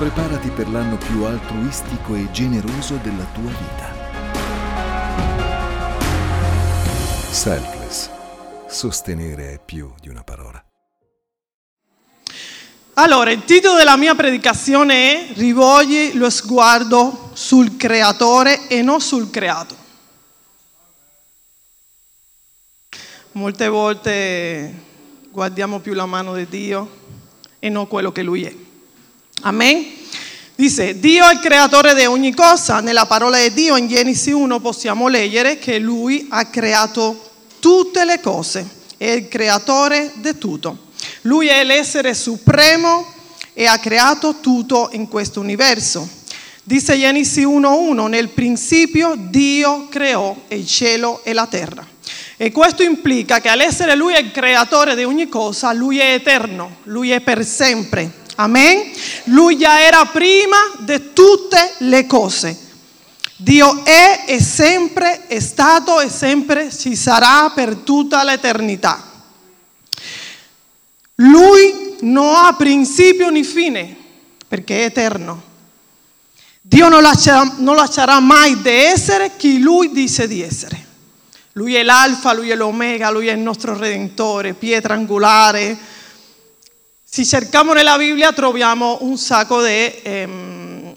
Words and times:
Preparati 0.00 0.48
per 0.48 0.66
l'anno 0.70 0.96
più 0.96 1.24
altruistico 1.24 2.14
e 2.14 2.30
generoso 2.30 2.94
della 3.02 3.26
tua 3.34 3.50
vita. 3.50 3.92
Selfless. 7.30 8.08
Sostenere 8.66 9.52
è 9.52 9.60
più 9.62 9.92
di 10.00 10.08
una 10.08 10.22
parola. 10.22 10.64
Allora, 12.94 13.30
il 13.30 13.44
titolo 13.44 13.76
della 13.76 13.98
mia 13.98 14.14
predicazione 14.14 14.94
è 14.94 15.32
Rivolgi 15.34 16.14
lo 16.14 16.30
sguardo 16.30 17.32
sul 17.34 17.76
creatore 17.76 18.68
e 18.68 18.80
non 18.80 19.02
sul 19.02 19.28
creato. 19.28 19.76
Molte 23.32 23.68
volte 23.68 24.74
guardiamo 25.30 25.78
più 25.80 25.92
la 25.92 26.06
mano 26.06 26.34
di 26.34 26.46
Dio 26.48 26.90
e 27.58 27.68
non 27.68 27.86
quello 27.86 28.10
che 28.12 28.22
Lui 28.22 28.44
è. 28.44 28.68
Amen. 29.42 29.86
Dice, 30.54 31.00
Dio 31.00 31.26
è 31.26 31.32
il 31.32 31.40
creatore 31.40 31.94
di 31.94 32.04
ogni 32.04 32.34
cosa. 32.34 32.80
Nella 32.80 33.06
parola 33.06 33.38
di 33.38 33.54
Dio 33.54 33.76
in 33.76 33.88
Genesi 33.88 34.32
1 34.32 34.60
possiamo 34.60 35.08
leggere 35.08 35.58
che 35.58 35.78
Lui 35.78 36.26
ha 36.28 36.44
creato 36.46 37.30
tutte 37.58 38.04
le 38.04 38.20
cose, 38.20 38.68
è 38.98 39.06
il 39.06 39.28
creatore 39.28 40.12
di 40.16 40.36
tutto. 40.36 40.88
Lui 41.22 41.46
è 41.46 41.64
l'essere 41.64 42.12
supremo 42.12 43.06
e 43.54 43.64
ha 43.64 43.78
creato 43.78 44.40
tutto 44.40 44.90
in 44.92 45.08
questo 45.08 45.40
universo. 45.40 46.06
Dice 46.62 46.98
Genesi 46.98 47.42
1.1, 47.46 48.08
nel 48.08 48.28
principio 48.28 49.14
Dio 49.16 49.88
creò 49.88 50.36
il 50.48 50.66
cielo 50.66 51.22
e 51.24 51.32
la 51.32 51.46
terra. 51.46 51.86
E 52.36 52.52
questo 52.52 52.82
implica 52.82 53.40
che 53.40 53.48
all'essere 53.48 53.96
Lui 53.96 54.12
il 54.12 54.30
creatore 54.30 54.94
di 54.94 55.04
ogni 55.04 55.30
cosa, 55.30 55.72
Lui 55.72 55.98
è 55.98 56.12
eterno, 56.12 56.76
Lui 56.84 57.10
è 57.10 57.20
per 57.20 57.42
sempre. 57.46 58.19
Amen? 58.40 58.90
Lui 59.24 59.58
già 59.58 59.82
era 59.82 60.06
prima 60.06 60.56
di 60.78 61.12
tutte 61.12 61.74
le 61.78 62.06
cose. 62.06 62.56
Dio 63.36 63.84
è 63.84 64.24
e 64.26 64.40
sempre 64.40 65.26
è 65.26 65.40
stato 65.40 66.00
e 66.00 66.08
sempre 66.08 66.70
ci 66.74 66.96
sarà 66.96 67.50
per 67.54 67.76
tutta 67.76 68.24
l'eternità. 68.24 69.08
Lui 71.16 71.96
non 72.00 72.34
ha 72.34 72.54
principio 72.54 73.28
né 73.28 73.42
fine, 73.42 73.94
perché 74.48 74.80
è 74.80 74.84
eterno. 74.84 75.48
Dio 76.62 76.88
non 76.88 77.02
lascerà, 77.02 77.56
non 77.58 77.74
lascerà 77.74 78.20
mai 78.20 78.60
di 78.62 78.70
essere 78.70 79.32
chi 79.36 79.60
Lui 79.60 79.92
dice 79.92 80.26
di 80.26 80.40
essere. 80.40 80.86
Lui 81.54 81.74
è 81.74 81.82
l'alfa, 81.82 82.32
lui 82.32 82.48
è 82.48 82.54
l'omega, 82.54 83.10
lui 83.10 83.26
è 83.26 83.32
il 83.32 83.38
nostro 83.38 83.76
redentore, 83.76 84.54
pietra 84.54 84.94
angolare. 84.94 85.76
Se 87.12 87.24
cerchiamo 87.24 87.72
nella 87.72 87.98
Bibbia 87.98 88.32
troviamo 88.32 88.98
un 89.00 89.18
sacco 89.18 89.60
di, 89.64 90.00
ehm, 90.00 90.94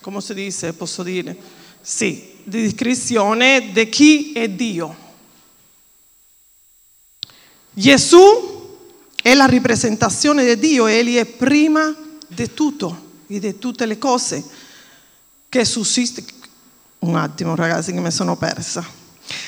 come 0.00 0.22
si 0.22 0.32
dice, 0.32 0.72
posso 0.72 1.02
dire? 1.02 1.36
Sì, 1.78 2.36
di 2.42 2.62
descrizione 2.62 3.70
di 3.70 3.86
chi 3.90 4.32
è 4.32 4.48
Dio. 4.48 4.96
Gesù 7.70 8.78
è 9.20 9.34
la 9.34 9.44
rappresentazione 9.44 10.42
di 10.42 10.58
Dio, 10.58 10.86
egli 10.86 11.16
è 11.16 11.26
prima 11.26 11.94
di 12.26 12.54
tutto 12.54 13.24
e 13.26 13.38
di 13.38 13.58
tutte 13.58 13.84
le 13.84 13.98
cose 13.98 14.42
che 15.50 15.66
sussistono. 15.66 16.28
Un 17.00 17.16
attimo 17.16 17.54
ragazzi 17.54 17.92
che 17.92 18.00
mi 18.00 18.10
sono 18.10 18.36
persa. 18.36 19.05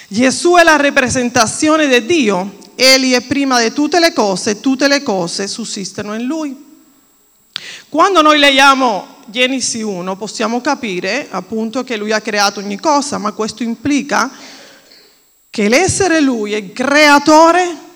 Gesù 0.09 0.55
è 0.55 0.62
la 0.62 0.77
rappresentazione 0.77 1.87
di 1.87 2.07
Dio, 2.07 2.57
Egli 2.75 3.12
è 3.12 3.21
prima 3.23 3.61
di 3.61 3.73
tutte 3.73 3.98
le 3.98 4.12
cose, 4.12 4.61
tutte 4.61 4.89
le 4.89 5.03
cose 5.03 5.48
sussistono 5.48 6.15
in 6.15 6.25
Lui. 6.25 6.67
Quando 7.89 8.23
noi 8.23 8.39
leggiamo 8.39 9.17
Genesi 9.27 9.83
1 9.83 10.16
possiamo 10.16 10.61
capire 10.61 11.27
appunto 11.31 11.84
che 11.84 11.97
Lui 11.97 12.12
ha 12.12 12.21
creato 12.21 12.61
ogni 12.61 12.78
cosa, 12.78 13.19
ma 13.19 13.33
questo 13.33 13.62
implica 13.62 14.31
che 15.50 15.69
l'essere 15.69 16.21
Lui, 16.21 16.53
il 16.53 16.72
creatore, 16.72 17.87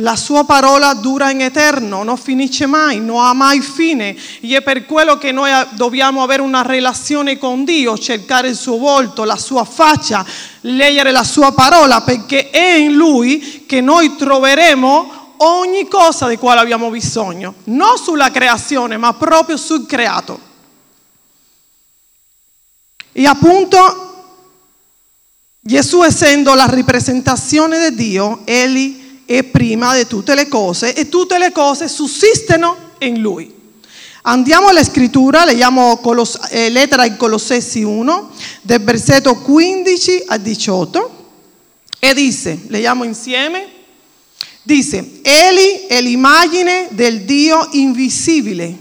la 0.00 0.16
sua 0.16 0.44
parola 0.44 0.92
dura 0.94 1.30
in 1.30 1.40
eterno, 1.40 2.02
non 2.02 2.16
finisce 2.16 2.66
mai, 2.66 3.00
non 3.00 3.24
ha 3.24 3.32
mai 3.32 3.60
fine 3.60 4.14
e 4.40 4.56
è 4.56 4.62
per 4.62 4.84
quello 4.84 5.16
che 5.16 5.32
noi 5.32 5.50
dobbiamo 5.70 6.22
avere 6.22 6.42
una 6.42 6.62
relazione 6.62 7.38
con 7.38 7.64
Dio, 7.64 7.96
cercare 7.96 8.48
il 8.48 8.56
suo 8.56 8.76
volto, 8.76 9.24
la 9.24 9.38
sua 9.38 9.64
faccia, 9.64 10.24
leggere 10.62 11.12
la 11.12 11.24
sua 11.24 11.52
parola, 11.52 12.02
perché 12.02 12.50
è 12.50 12.74
in 12.74 12.94
Lui 12.94 13.64
che 13.66 13.80
noi 13.80 14.16
troveremo 14.16 15.34
ogni 15.38 15.88
cosa 15.88 16.28
di 16.28 16.36
quale 16.36 16.60
abbiamo 16.60 16.90
bisogno, 16.90 17.54
non 17.64 17.96
sulla 17.96 18.30
creazione, 18.30 18.96
ma 18.98 19.14
proprio 19.14 19.56
sul 19.56 19.86
creato. 19.86 20.40
E 23.12 23.26
appunto 23.26 24.02
Gesù 25.60 26.02
essendo 26.02 26.52
la 26.54 26.66
rappresentazione 26.66 27.88
di 27.88 27.96
Dio, 27.96 28.42
egli 28.44 29.04
è 29.26 29.42
prima 29.42 29.96
di 29.96 30.06
tutte 30.06 30.34
le 30.36 30.46
cose 30.46 30.94
e 30.94 31.08
tutte 31.08 31.36
le 31.36 31.50
cose 31.50 31.88
sussistono 31.88 32.76
in 33.00 33.20
Lui. 33.20 33.52
Andiamo 34.22 34.68
alla 34.68 34.84
scrittura, 34.84 35.44
leggiamo 35.44 35.98
Colos- 35.98 36.38
eh, 36.50 36.70
lettera 36.70 37.04
in 37.04 37.16
Colossesi 37.16 37.82
1, 37.82 38.30
del 38.62 38.82
versetto 38.82 39.36
15 39.36 40.24
a 40.26 40.36
18, 40.36 41.28
e 41.98 42.14
dice, 42.14 42.58
leggiamo 42.68 43.04
insieme, 43.04 43.66
dice, 44.62 45.20
Egli 45.22 45.86
è 45.86 46.00
l'immagine 46.00 46.88
del 46.90 47.22
Dio 47.22 47.68
invisibile, 47.72 48.76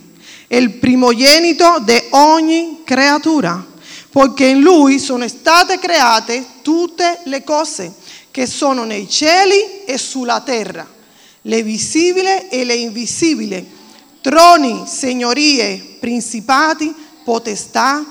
il 0.48 0.72
primogenito 0.74 1.80
di 1.84 2.02
ogni 2.12 2.82
creatura, 2.84 3.64
poiché 4.12 4.46
in 4.46 4.62
Lui 4.62 5.00
sono 5.00 5.28
state 5.28 5.80
create 5.80 6.44
tutte 6.62 7.20
le 7.26 7.44
cose 7.44 7.94
che 8.36 8.48
sono 8.48 8.84
nei 8.84 9.08
cieli 9.08 9.86
e 9.86 9.98
sulla 9.98 10.42
terra, 10.42 10.86
le 11.44 11.64
visibili 11.64 12.50
e 12.50 12.66
le 12.66 12.74
invisibili, 12.74 13.66
troni, 14.20 14.84
signorie, 14.86 15.96
principati, 16.02 16.94
potestà, 17.24 18.06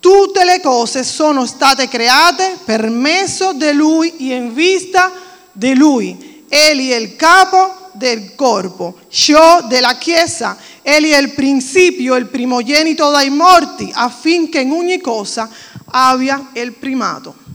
tutte 0.00 0.44
le 0.44 0.60
cose 0.60 1.04
sono 1.04 1.46
state 1.46 1.86
create 1.86 2.58
per 2.64 2.88
mezzo 2.88 3.52
di 3.52 3.70
Lui 3.70 4.16
e 4.16 4.34
in 4.34 4.52
vista 4.52 5.12
di 5.52 5.76
Lui. 5.76 6.42
Egli 6.48 6.90
è 6.90 6.96
il 6.96 7.14
capo 7.14 7.90
del 7.92 8.34
corpo, 8.34 8.98
ciò 9.08 9.64
della 9.68 9.94
Chiesa. 9.94 10.56
Egli 10.82 11.10
è 11.10 11.18
il 11.18 11.34
principio, 11.34 12.16
il 12.16 12.26
primogenito 12.26 13.08
dai 13.10 13.30
morti, 13.30 13.88
affinché 13.94 14.58
in 14.58 14.72
ogni 14.72 15.00
cosa 15.00 15.48
abbia 15.84 16.48
il 16.54 16.72
primato. 16.72 17.46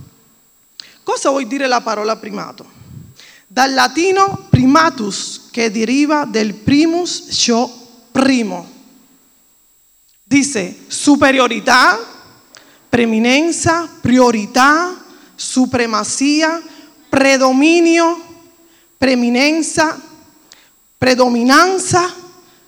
Cosa 1.03 1.29
vuol 1.29 1.47
dire 1.47 1.67
la 1.67 1.81
parola 1.81 2.15
primato? 2.15 2.65
Dal 3.47 3.73
latino 3.73 4.47
primatus, 4.49 5.49
che 5.51 5.69
deriva 5.69 6.25
del 6.25 6.55
primus, 6.55 7.27
cioè 7.29 7.69
primo. 8.11 8.71
Dice 10.23 10.75
superiorità, 10.87 11.99
preminenza, 12.89 13.87
priorità, 14.01 15.03
supremazia, 15.35 16.61
predominio, 17.09 18.21
preminenza, 18.97 20.01
predominanza, 20.97 22.22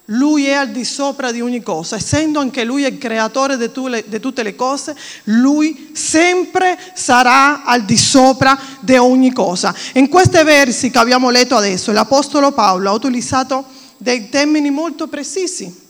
lui 0.09 0.45
è 0.45 0.53
al 0.53 0.69
di 0.69 0.83
sopra 0.83 1.31
di 1.31 1.41
ogni 1.41 1.63
cosa, 1.63 1.95
essendo 1.95 2.39
anche 2.39 2.63
Lui 2.63 2.83
il 2.83 2.97
creatore 2.97 3.57
di, 3.57 3.71
tutte 4.19 4.43
le 4.43 4.55
cose, 4.55 4.95
Lui 5.25 5.89
sempre 5.93 6.77
sarà 6.93 7.63
al 7.63 7.85
di 7.85 7.97
sopra 7.97 8.57
di 8.81 8.95
ogni 8.97 9.31
cosa. 9.31 9.73
In 9.93 10.07
questi 10.07 10.43
versi 10.43 10.91
che 10.91 10.99
abbiamo 10.99 11.31
letto 11.31 11.55
adesso, 11.55 11.91
l'Apostolo 11.91 12.51
Paolo 12.51 12.89
ha 12.89 12.93
utilizzato 12.93 13.65
dei 13.97 14.29
termini 14.29 14.69
molto 14.69 15.07
precisi 15.07 15.83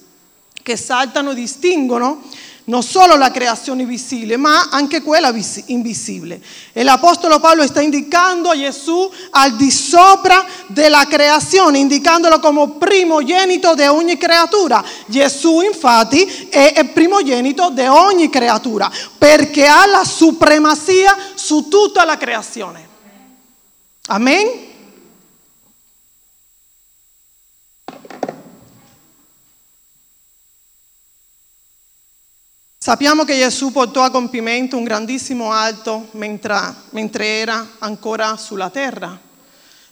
che 0.63 0.77
saltano 0.77 1.33
distinguono 1.33 2.23
non 2.65 2.81
solo 2.81 3.15
la 3.15 3.31
creazione 3.31 3.85
visibile, 3.85 4.37
ma 4.37 4.69
anche 4.71 5.01
quella 5.01 5.33
invisibile. 5.67 6.41
E 6.73 6.83
l'Apostolo 6.83 7.39
Paolo 7.39 7.65
sta 7.67 7.81
indicando 7.81 8.49
a 8.49 8.57
Gesù 8.57 9.11
al 9.31 9.55
di 9.55 9.69
sopra 9.69 10.45
della 10.67 11.05
creazione, 11.05 11.77
indicandolo 11.77 12.39
come 12.39 12.69
primogenito 12.79 13.75
di 13.75 13.83
ogni 13.83 14.17
creatura. 14.17 14.83
Gesù 15.05 15.61
infatti 15.61 16.47
è 16.49 16.73
il 16.77 16.89
primogenito 16.89 17.69
di 17.69 17.85
ogni 17.85 18.29
creatura, 18.29 18.91
perché 19.17 19.67
ha 19.67 19.85
la 19.85 20.03
supremazia 20.03 21.15
su 21.35 21.67
tutta 21.67 22.03
la 22.03 22.17
creazione. 22.17 22.87
Amen? 24.07 24.64
Sappiamo 32.85 33.23
che 33.23 33.35
Gesù 33.35 33.71
portò 33.71 34.03
a 34.03 34.11
compimento 34.11 34.77
un 34.77 34.83
grandissimo 34.83 35.51
atto 35.51 36.09
mentre, 36.11 36.55
mentre 36.91 37.25
era 37.39 37.69
ancora 37.79 38.37
sulla 38.37 38.69
terra. 38.69 39.19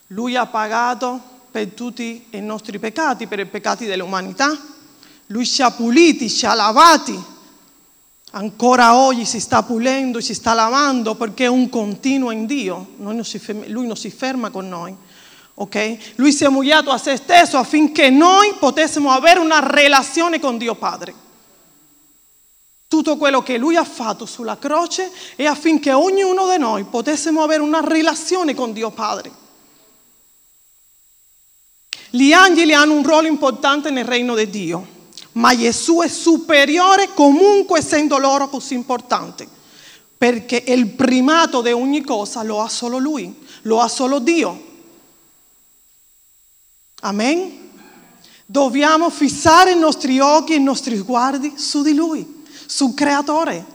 Lui 0.10 0.36
ha 0.36 0.45
pagato 0.45 1.19
per 1.50 1.69
tutti 1.69 2.28
i 2.30 2.40
nostri 2.40 2.78
peccati, 2.78 3.25
per 3.25 3.40
i 3.40 3.48
peccati 3.48 3.88
dell'umanità. 3.88 4.56
Lui 5.25 5.44
ci 5.48 5.63
ha 5.63 5.72
puliti, 5.72 6.30
ci 6.30 6.45
ha 6.45 6.54
lavati. 6.54 7.19
Ancora 8.34 8.95
oggi 8.95 9.25
si 9.25 9.40
sta 9.40 9.63
pulendo, 9.63 10.22
si 10.22 10.36
sta 10.36 10.54
lavando 10.54 11.16
perché 11.16 11.45
è 11.45 11.50
un 11.50 11.69
continuo 11.69 12.30
in 12.30 12.45
Dio. 12.45 12.90
Non 12.98 13.24
ferma, 13.24 13.63
lui 13.69 13.88
non 13.88 13.98
si 13.98 14.12
ferma 14.12 14.51
con 14.51 14.69
noi. 14.69 14.95
Okay? 15.56 16.00
Lui 16.18 16.31
si 16.31 16.44
è 16.44 16.48
umiliato 16.48 16.92
a 16.92 17.00
se 17.00 17.16
stesso 17.16 17.57
affinché 17.57 18.12
noi 18.12 18.54
potessimo 18.60 19.10
avere 19.10 19.40
una 19.40 19.68
relazione 19.68 20.40
con 20.40 20.60
Dio 20.60 20.75
Padre. 20.75 21.22
Tutto 22.94 23.18
quello 23.18 23.42
che 23.42 23.57
Lui 23.57 23.75
ha 23.75 23.84
fatto 23.84 24.28
sulla 24.28 24.60
croce 24.60 25.12
è 25.36 25.45
affinché 25.45 25.92
ognuno 25.92 26.48
di 26.48 26.60
noi 26.60 26.84
potessimo 26.84 27.42
avere 27.42 27.63
una 27.63 27.80
relazione 27.80 28.54
con 28.54 28.72
Dio 28.72 28.92
Padre. 28.92 29.31
Gli 32.12 32.31
angeli 32.34 32.72
hanno 32.72 32.94
un 32.94 33.01
ruolo 33.01 33.25
importante 33.25 33.90
nel 33.90 34.06
regno 34.06 34.36
di 34.36 34.48
Dio, 34.48 34.88
ma 35.31 35.57
Gesù 35.57 36.01
è 36.01 36.07
superiore 36.07 37.16
comunque 37.16 37.80
essendo 37.80 38.19
loro 38.19 38.48
così 38.48 38.75
importante, 38.75 39.48
perché 40.16 40.63
il 40.68 40.90
primato 40.90 41.63
di 41.63 41.72
ogni 41.72 42.04
cosa 42.04 42.44
lo 42.44 42.62
ha 42.62 42.69
solo 42.69 43.00
Lui, 43.00 43.36
lo 43.63 43.80
ha 43.81 43.88
solo 43.88 44.19
Dio. 44.19 44.66
Amen? 47.00 47.72
Dobbiamo 48.45 49.10
fissare 49.10 49.72
i 49.72 49.80
nostri 49.80 50.19
occhi 50.19 50.54
e 50.54 50.57
i 50.57 50.63
nostri 50.63 50.95
sguardi 50.95 51.54
su 51.57 51.81
di 51.81 51.95
Lui, 51.95 52.32
sul 52.65 52.94
Creatore. 52.94 53.65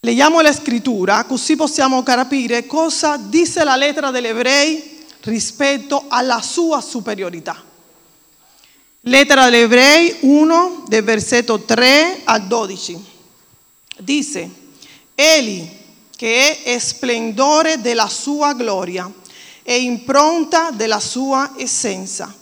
Leggiamo 0.00 0.40
la 0.40 0.52
scrittura 0.52 1.24
così 1.24 1.56
possiamo 1.56 2.02
capire 2.02 2.66
cosa 2.66 3.16
dice 3.16 3.64
la 3.64 3.76
lettera 3.76 4.10
degli 4.10 4.26
ebrei 4.26 5.04
rispetto 5.22 6.04
alla 6.08 6.40
sua 6.40 6.80
superiorità. 6.80 7.64
Lettera 9.00 9.44
agli 9.44 9.56
Ebrei 9.56 10.16
1, 10.20 10.84
del 10.88 11.04
versetto 11.04 11.60
3 11.60 12.22
al 12.24 12.46
12. 12.48 13.04
Dice, 13.98 14.50
Egli 15.14 15.68
che 16.16 16.62
è 16.62 16.78
splendore 16.78 17.80
della 17.80 18.08
sua 18.08 18.52
gloria 18.54 19.10
e 19.62 19.80
impronta 19.80 20.70
della 20.70 20.98
sua 20.98 21.52
essenza 21.56 22.34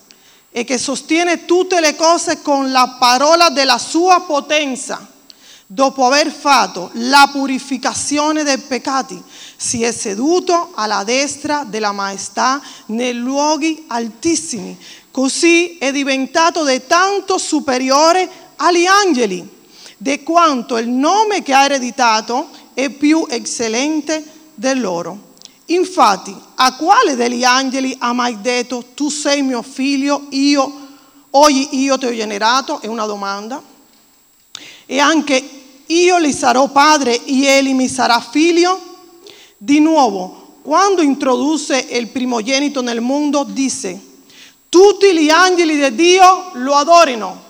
e 0.57 0.63
che 0.63 0.79
sostiene 0.79 1.47
tutte 1.47 1.81
le 1.81 1.97
cose 1.97 2.41
con 2.41 2.71
la 2.71 2.97
parola 2.97 3.49
della 3.51 3.77
sua 3.77 4.21
potenza 4.21 5.05
dopo 5.67 6.07
aver 6.07 6.31
fatto 6.31 6.91
la 6.93 7.29
purificazione 7.33 8.45
dei 8.45 8.59
peccati, 8.59 9.21
si 9.57 9.83
è 9.83 9.91
seduto 9.91 10.71
alla 10.77 11.03
destra 11.03 11.65
della 11.67 11.91
maestà 11.91 12.63
nei 12.87 13.15
luoghi 13.15 13.87
altissimi. 13.89 14.79
Così 15.11 15.77
è 15.79 15.91
diventato 15.91 16.65
di 16.65 16.81
tanto 16.87 17.37
superiore 17.37 18.31
agli 18.55 18.87
angeli, 18.87 19.45
di 19.97 20.23
quanto 20.23 20.77
il 20.77 20.89
nome 20.89 21.43
che 21.43 21.53
ha 21.53 21.65
ereditato 21.65 22.49
è 22.75 22.91
più 22.91 23.27
eccellente 23.29 24.23
del 24.55 24.81
loro. 24.81 25.34
Infatti, 25.67 26.35
a 26.57 26.77
quale 26.77 27.17
degli 27.17 27.43
angeli 27.43 27.97
ha 27.99 28.13
mai 28.13 28.41
detto 28.41 28.85
tu 28.95 29.09
sei 29.09 29.43
mio 29.43 29.63
figlio, 29.63 30.27
io, 30.31 30.89
oggi 31.31 31.79
io 31.79 31.97
ti 31.97 32.07
ho 32.07 32.15
generato? 32.15 32.81
È 32.81 32.87
una 32.87 33.07
domanda. 33.07 33.63
E 34.87 34.99
anche 34.99 35.63
io 35.87 36.21
gli 36.21 36.33
sarò 36.33 36.69
padre 36.69 37.25
e 37.25 37.47
egli 37.47 37.73
mi 37.73 37.89
sarà 37.89 38.21
figlio? 38.21 38.93
Di 39.57 39.81
nuovo, 39.81 40.59
quando 40.63 41.03
introdusse 41.03 41.87
il 41.91 42.09
primogenito 42.09 42.83
nel 42.83 43.01
mondo, 43.01 43.45
disse, 43.45 43.99
tutti 44.69 45.15
gli 45.15 45.31
angeli 45.31 45.79
di 45.79 45.95
Dio 45.95 46.51
lo 46.55 46.75
adorino. 46.75 47.44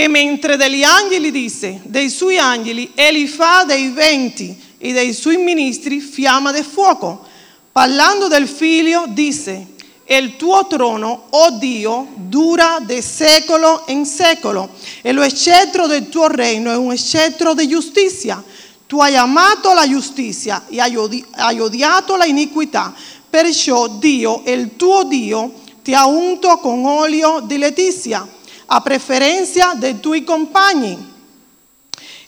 E 0.00 0.08
mentre 0.08 0.56
degli 0.56 0.82
angeli 0.82 1.30
disse, 1.30 1.78
dei 1.82 2.08
suoi 2.08 2.38
angeli, 2.38 2.92
egli 2.94 3.26
fa 3.28 3.64
dei 3.64 3.90
venti 3.90 4.58
e 4.78 4.94
dei 4.94 5.12
suoi 5.12 5.36
ministri 5.36 6.00
fiamma 6.00 6.52
di 6.52 6.62
fuoco. 6.62 7.26
Parlando 7.70 8.26
del 8.26 8.48
figlio, 8.48 9.04
disse, 9.08 9.66
il 10.06 10.36
tuo 10.36 10.66
trono, 10.66 11.26
oh 11.28 11.50
Dio, 11.50 12.06
dura 12.14 12.78
di 12.80 13.02
secolo 13.02 13.82
in 13.88 14.06
secolo 14.06 14.70
e 15.02 15.12
lo 15.12 15.28
scettro 15.28 15.86
del 15.86 16.08
tuo 16.08 16.28
regno 16.28 16.72
è 16.72 16.76
un 16.76 16.96
scettro 16.96 17.52
di 17.52 17.68
giustizia. 17.68 18.42
Tu 18.86 18.98
hai 19.00 19.16
amato 19.16 19.74
la 19.74 19.86
giustizia 19.86 20.64
e 20.70 20.80
hai, 20.80 20.96
odi- 20.96 21.22
hai 21.32 21.60
odiato 21.60 22.16
la 22.16 22.24
iniquità. 22.24 22.94
Perciò 23.28 23.86
Dio, 23.86 24.44
il 24.46 24.76
tuo 24.76 25.04
Dio, 25.04 25.52
ti 25.82 25.92
ha 25.92 26.06
unto 26.06 26.56
con 26.56 26.86
olio 26.86 27.40
di 27.44 27.58
letizia, 27.58 28.26
a 28.72 28.80
preferenza 28.80 29.74
dei 29.74 29.98
tuoi 29.98 30.22
compagni. 30.22 31.08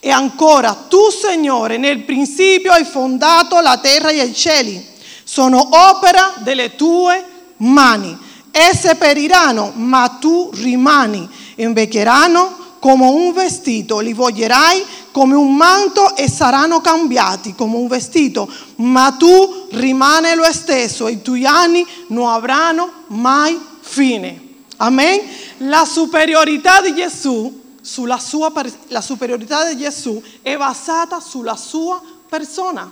E 0.01 0.11
ancora, 0.11 0.75
tu 0.89 1.11
Signore, 1.11 1.77
nel 1.77 2.01
principio 2.01 2.73
hai 2.73 2.85
fondato 2.85 3.61
la 3.61 3.79
terra 3.79 4.11
e 4.11 4.25
i 4.25 4.35
cieli. 4.35 4.85
Sono 5.23 5.69
opera 5.71 6.35
delle 6.39 6.75
tue 6.75 7.25
mani. 7.59 8.19
Esse 8.51 8.97
periranno, 8.97 9.73
ma 9.77 10.19
tu 10.21 10.51
rimani. 10.55 11.29
Invecchieranno 11.57 12.61
come 12.81 13.07
un 13.07 13.33
vestito, 13.33 14.01
li 14.01 14.13
voglierai 14.13 14.85
come 15.13 15.37
un 15.37 15.55
manto 15.55 16.17
e 16.17 16.29
saranno 16.29 16.81
cambiati 16.81 17.55
come 17.55 17.77
un 17.77 17.87
vestito, 17.87 18.51
ma 18.77 19.15
tu 19.17 19.69
rimani 19.71 20.35
lo 20.35 20.51
stesso 20.51 21.07
i 21.07 21.23
tuoi 21.23 21.47
anni 21.47 21.87
non 22.09 22.29
avranno 22.29 22.91
mai 23.09 23.57
fine. 23.81 24.51
Amen? 24.79 25.21
La 25.65 25.85
superiorità 25.85 26.81
di 26.81 26.95
Gesù, 26.95 27.77
sulla 27.81 28.19
sua, 28.19 28.53
la 28.89 29.01
superiorità 29.01 29.69
di 29.69 29.77
Gesù 29.77 30.23
è 30.41 30.57
basata 30.57 31.21
sulla 31.21 31.57
sua 31.57 32.01
persona. 32.29 32.91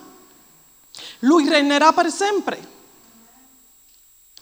Lui 1.21 1.49
regnerà 1.49 1.93
per 1.93 2.13
sempre. 2.13 2.69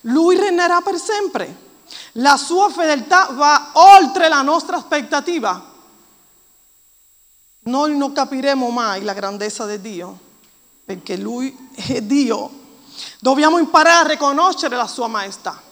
Lui 0.02 0.36
regnerà 0.36 0.80
per 0.80 0.98
sempre. 0.98 1.66
La 2.12 2.36
sua 2.36 2.68
fedeltà 2.70 3.28
va 3.32 3.70
oltre 3.72 4.28
la 4.28 4.42
nostra 4.42 4.76
aspettativa. 4.76 5.64
Noi 7.60 7.96
non 7.96 8.12
capiremo 8.12 8.68
mai 8.70 9.02
la 9.02 9.14
grandezza 9.14 9.64
di 9.66 9.80
Dio, 9.80 10.18
perché 10.84 11.16
Lui 11.16 11.70
è 11.74 12.00
Dio. 12.02 12.50
Dobbiamo 13.20 13.58
imparare 13.58 14.06
a 14.06 14.08
riconoscere 14.08 14.76
la 14.76 14.86
sua 14.86 15.06
maestà. 15.06 15.62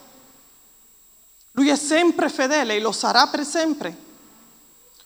Lui 1.57 1.71
è 1.71 1.77
sempre 1.77 2.29
fedele 2.29 2.75
e 2.75 2.81
lo 2.81 2.93
sarà 2.93 3.29
per 3.29 3.43
sempre. 3.43 4.05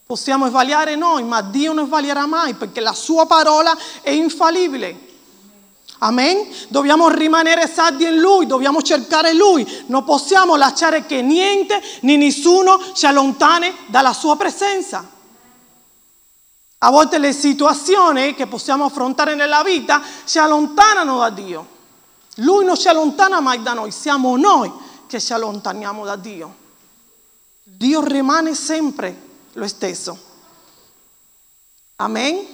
Possiamo 0.05 0.49
sbagliare 0.49 0.97
noi, 0.97 1.23
ma 1.23 1.43
Dio 1.43 1.73
non 1.73 1.87
sbaglierà 1.87 2.27
mai 2.27 2.55
perché 2.55 2.81
la 2.81 2.93
sua 2.93 3.25
parola 3.27 3.77
è 4.01 4.11
infallibile. 4.11 5.09
Amen? 5.99 6.49
Dobbiamo 6.67 7.09
rimanere 7.09 7.69
saldi 7.73 8.05
in 8.05 8.19
Lui, 8.19 8.47
dobbiamo 8.47 8.83
cercare 8.83 9.33
Lui. 9.33 9.65
Non 9.87 10.03
possiamo 10.03 10.57
lasciare 10.57 11.07
che 11.07 11.23
niente 11.23 11.81
né 12.01 12.17
nessuno 12.17 12.81
ci 12.95 13.07
allontani 13.07 13.73
dalla 13.87 14.13
Sua 14.13 14.35
presenza. 14.35 15.09
A 16.79 16.91
volte 16.91 17.19
le 17.19 17.33
situazioni 17.33 18.35
che 18.35 18.49
possiamo 18.49 18.87
affrontare 18.87 19.37
nella 19.37 19.63
vita 19.63 20.03
ci 20.25 20.39
allontanano 20.39 21.19
da 21.21 21.31
Dio. 21.31 21.67
Lui 22.37 22.65
non 22.65 22.77
ci 22.77 22.89
allontana 22.89 23.39
mai 23.39 23.63
da 23.63 23.75
noi, 23.75 23.93
siamo 23.93 24.37
noi 24.37 24.89
che 25.11 25.21
ci 25.21 25.33
allontaniamo 25.33 26.05
da 26.05 26.15
Dio. 26.15 26.55
Dio 27.65 28.01
rimane 28.01 28.55
sempre 28.55 29.29
lo 29.55 29.67
stesso. 29.67 30.17
Amen? 31.97 32.47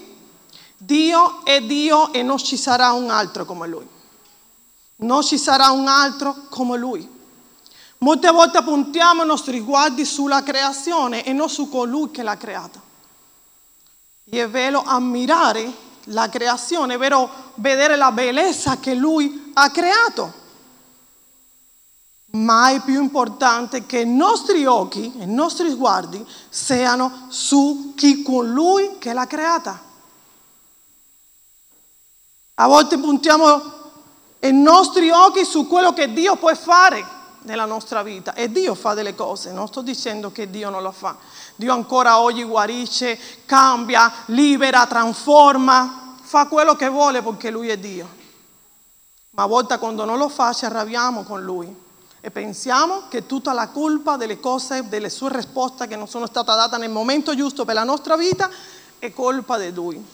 Dio 0.78 1.44
è 1.44 1.60
Dio 1.60 2.14
e 2.14 2.22
non 2.22 2.38
ci 2.38 2.56
sarà 2.56 2.92
un 2.92 3.10
altro 3.10 3.44
come 3.44 3.68
Lui. 3.68 3.86
Non 4.96 5.22
ci 5.22 5.36
sarà 5.36 5.70
un 5.70 5.86
altro 5.86 6.46
come 6.48 6.78
Lui. 6.78 7.06
Molte 7.98 8.30
volte 8.30 8.62
puntiamo 8.62 9.22
i 9.22 9.26
nostri 9.26 9.60
sguardi 9.60 10.06
sulla 10.06 10.42
creazione 10.42 11.24
e 11.24 11.34
non 11.34 11.50
su 11.50 11.68
colui 11.68 12.10
che 12.10 12.22
l'ha 12.22 12.38
creata. 12.38 12.80
E 14.24 14.42
è 14.42 14.48
vero 14.48 14.82
ammirare 14.82 15.70
la 16.04 16.30
creazione, 16.30 16.94
è 16.94 16.98
vero 16.98 17.52
vedere 17.56 17.96
la 17.96 18.12
bellezza 18.12 18.78
che 18.78 18.94
Lui 18.94 19.50
ha 19.52 19.70
creato. 19.70 20.44
Ma 22.36 22.70
è 22.70 22.80
più 22.80 23.00
importante 23.00 23.86
che 23.86 24.00
i 24.00 24.06
nostri 24.06 24.66
occhi 24.66 25.10
i 25.20 25.26
nostri 25.26 25.70
sguardi 25.70 26.24
siano 26.50 27.26
su 27.28 27.94
chi 27.96 28.22
con 28.22 28.52
Lui 28.52 28.98
che 28.98 29.14
l'ha 29.14 29.26
creata. 29.26 29.80
A 32.54 32.66
volte 32.66 32.98
puntiamo 32.98 33.62
i 34.40 34.52
nostri 34.52 35.10
occhi 35.10 35.44
su 35.44 35.66
quello 35.66 35.94
che 35.94 36.12
Dio 36.12 36.36
può 36.36 36.54
fare 36.54 37.14
nella 37.42 37.64
nostra 37.64 38.02
vita 38.02 38.34
e 38.34 38.50
Dio 38.50 38.74
fa 38.74 38.92
delle 38.92 39.14
cose, 39.14 39.52
non 39.52 39.68
sto 39.68 39.80
dicendo 39.80 40.30
che 40.30 40.50
Dio 40.50 40.68
non 40.68 40.82
lo 40.82 40.92
fa. 40.92 41.16
Dio 41.54 41.72
ancora 41.72 42.20
oggi 42.20 42.42
guarisce, 42.42 43.18
cambia, 43.46 44.12
libera, 44.26 44.86
trasforma, 44.86 46.16
fa 46.20 46.46
quello 46.48 46.74
che 46.76 46.88
vuole 46.88 47.22
perché 47.22 47.50
Lui 47.50 47.68
è 47.68 47.78
Dio. 47.78 48.08
Ma 49.30 49.44
a 49.44 49.46
volte 49.46 49.78
quando 49.78 50.04
non 50.04 50.18
lo 50.18 50.28
fa 50.28 50.52
ci 50.52 50.64
arrabbiamo 50.66 51.22
con 51.22 51.42
lui 51.42 51.84
e 52.20 52.30
pensiamo 52.30 53.04
che 53.08 53.26
tutta 53.26 53.52
la 53.52 53.68
colpa 53.68 54.16
delle 54.16 54.40
cose, 54.40 54.88
delle 54.88 55.10
sue 55.10 55.30
risposte 55.32 55.86
che 55.86 55.96
non 55.96 56.08
sono 56.08 56.26
state 56.26 56.52
date 56.52 56.76
nel 56.78 56.90
momento 56.90 57.34
giusto 57.36 57.64
per 57.64 57.74
la 57.74 57.84
nostra 57.84 58.16
vita 58.16 58.50
è 58.98 59.12
colpa 59.12 59.58
di 59.58 59.72
lui. 59.72 60.04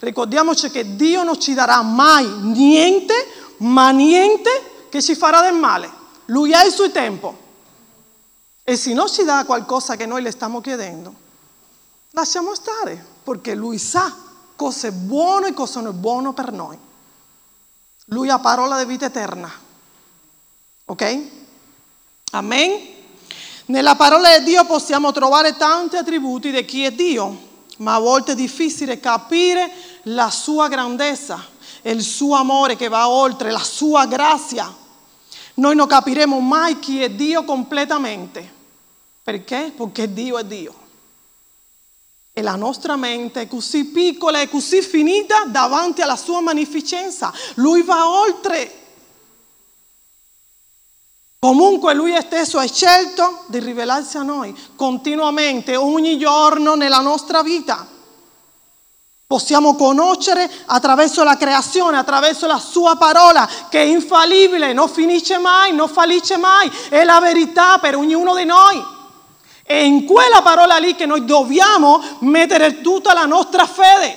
Ricordiamoci 0.00 0.70
che 0.70 0.96
Dio 0.96 1.22
non 1.22 1.40
ci 1.40 1.54
darà 1.54 1.80
mai 1.82 2.26
niente, 2.40 3.14
ma 3.58 3.90
niente 3.90 4.86
che 4.88 5.00
ci 5.00 5.14
farà 5.14 5.40
del 5.42 5.54
male. 5.54 5.90
Lui 6.26 6.52
ha 6.52 6.64
il 6.64 6.72
suo 6.72 6.90
tempo. 6.90 7.38
E 8.64 8.76
se 8.76 8.92
non 8.92 9.08
ci 9.08 9.24
dà 9.24 9.44
qualcosa 9.44 9.96
che 9.96 10.06
noi 10.06 10.22
le 10.22 10.30
stiamo 10.30 10.60
chiedendo, 10.60 11.14
lasciamo 12.10 12.54
stare, 12.54 13.04
perché 13.22 13.54
Lui 13.54 13.78
sa 13.78 14.14
cosa 14.56 14.88
è 14.88 14.92
buono 14.92 15.46
e 15.46 15.54
cosa 15.54 15.80
non 15.80 15.92
è 15.92 15.96
buono 15.96 16.32
per 16.32 16.52
noi. 16.52 16.76
Lui 18.06 18.28
ha 18.28 18.38
parola 18.38 18.78
di 18.78 18.84
vita 18.84 19.06
eterna. 19.06 19.50
Ok? 20.86 21.41
Amen? 22.34 22.80
Nella 23.66 23.94
parola 23.94 24.38
di 24.38 24.44
Dio 24.44 24.64
possiamo 24.64 25.12
trovare 25.12 25.54
tanti 25.56 25.96
attributi 25.96 26.50
di 26.50 26.64
chi 26.64 26.84
è 26.84 26.90
Dio, 26.90 27.48
ma 27.78 27.94
a 27.94 27.98
volte 27.98 28.32
è 28.32 28.34
difficile 28.34 29.00
capire 29.00 29.70
la 30.04 30.30
sua 30.30 30.68
grandezza, 30.68 31.44
il 31.82 32.02
suo 32.02 32.34
amore 32.36 32.76
che 32.76 32.88
va 32.88 33.08
oltre, 33.08 33.50
la 33.50 33.62
sua 33.62 34.06
grazia. 34.06 34.74
Noi 35.54 35.74
non 35.74 35.86
capiremo 35.86 36.40
mai 36.40 36.78
chi 36.78 37.02
è 37.02 37.10
Dio 37.10 37.44
completamente. 37.44 38.60
Perché? 39.22 39.70
Perché 39.76 40.10
Dio 40.10 40.38
è 40.38 40.44
Dio. 40.44 40.74
E 42.32 42.40
la 42.40 42.56
nostra 42.56 42.96
mente 42.96 43.42
è 43.42 43.46
così 43.46 43.84
piccola 43.84 44.40
e 44.40 44.48
così 44.48 44.80
finita 44.80 45.44
davanti 45.44 46.00
alla 46.00 46.16
sua 46.16 46.40
magnificenza. 46.40 47.30
Lui 47.56 47.82
va 47.82 48.08
oltre. 48.08 48.80
Comunque 51.44 51.92
lui 51.92 52.16
stesso 52.20 52.60
ha 52.60 52.66
scelto 52.68 53.42
di 53.46 53.58
rivelarsi 53.58 54.16
a 54.16 54.22
noi 54.22 54.56
continuamente, 54.76 55.74
ogni 55.74 56.16
giorno 56.16 56.76
nella 56.76 57.00
nostra 57.00 57.42
vita. 57.42 57.84
Possiamo 59.26 59.74
conoscere 59.74 60.48
attraverso 60.66 61.24
la 61.24 61.36
creazione, 61.36 61.98
attraverso 61.98 62.46
la 62.46 62.60
sua 62.60 62.94
parola, 62.94 63.48
che 63.68 63.80
è 63.80 63.84
infallibile, 63.84 64.72
non 64.72 64.88
finisce 64.88 65.38
mai, 65.38 65.74
non 65.74 65.88
fallisce 65.88 66.36
mai, 66.36 66.70
è 66.88 67.02
la 67.02 67.18
verità 67.18 67.78
per 67.78 67.96
ognuno 67.96 68.36
di 68.36 68.44
noi. 68.44 68.80
È 69.64 69.74
in 69.74 70.04
quella 70.04 70.42
parola 70.42 70.76
lì 70.76 70.94
che 70.94 71.06
noi 71.06 71.24
dobbiamo 71.24 72.00
mettere 72.20 72.80
tutta 72.82 73.14
la 73.14 73.24
nostra 73.24 73.66
fede. 73.66 74.16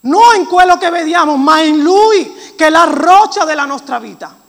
Non 0.00 0.36
in 0.36 0.46
quello 0.46 0.78
che 0.78 0.88
vediamo, 0.88 1.36
ma 1.36 1.60
in 1.60 1.82
Lui, 1.82 2.54
che 2.56 2.68
è 2.68 2.70
la 2.70 2.84
roccia 2.84 3.44
della 3.44 3.66
nostra 3.66 3.98
vita. 3.98 4.46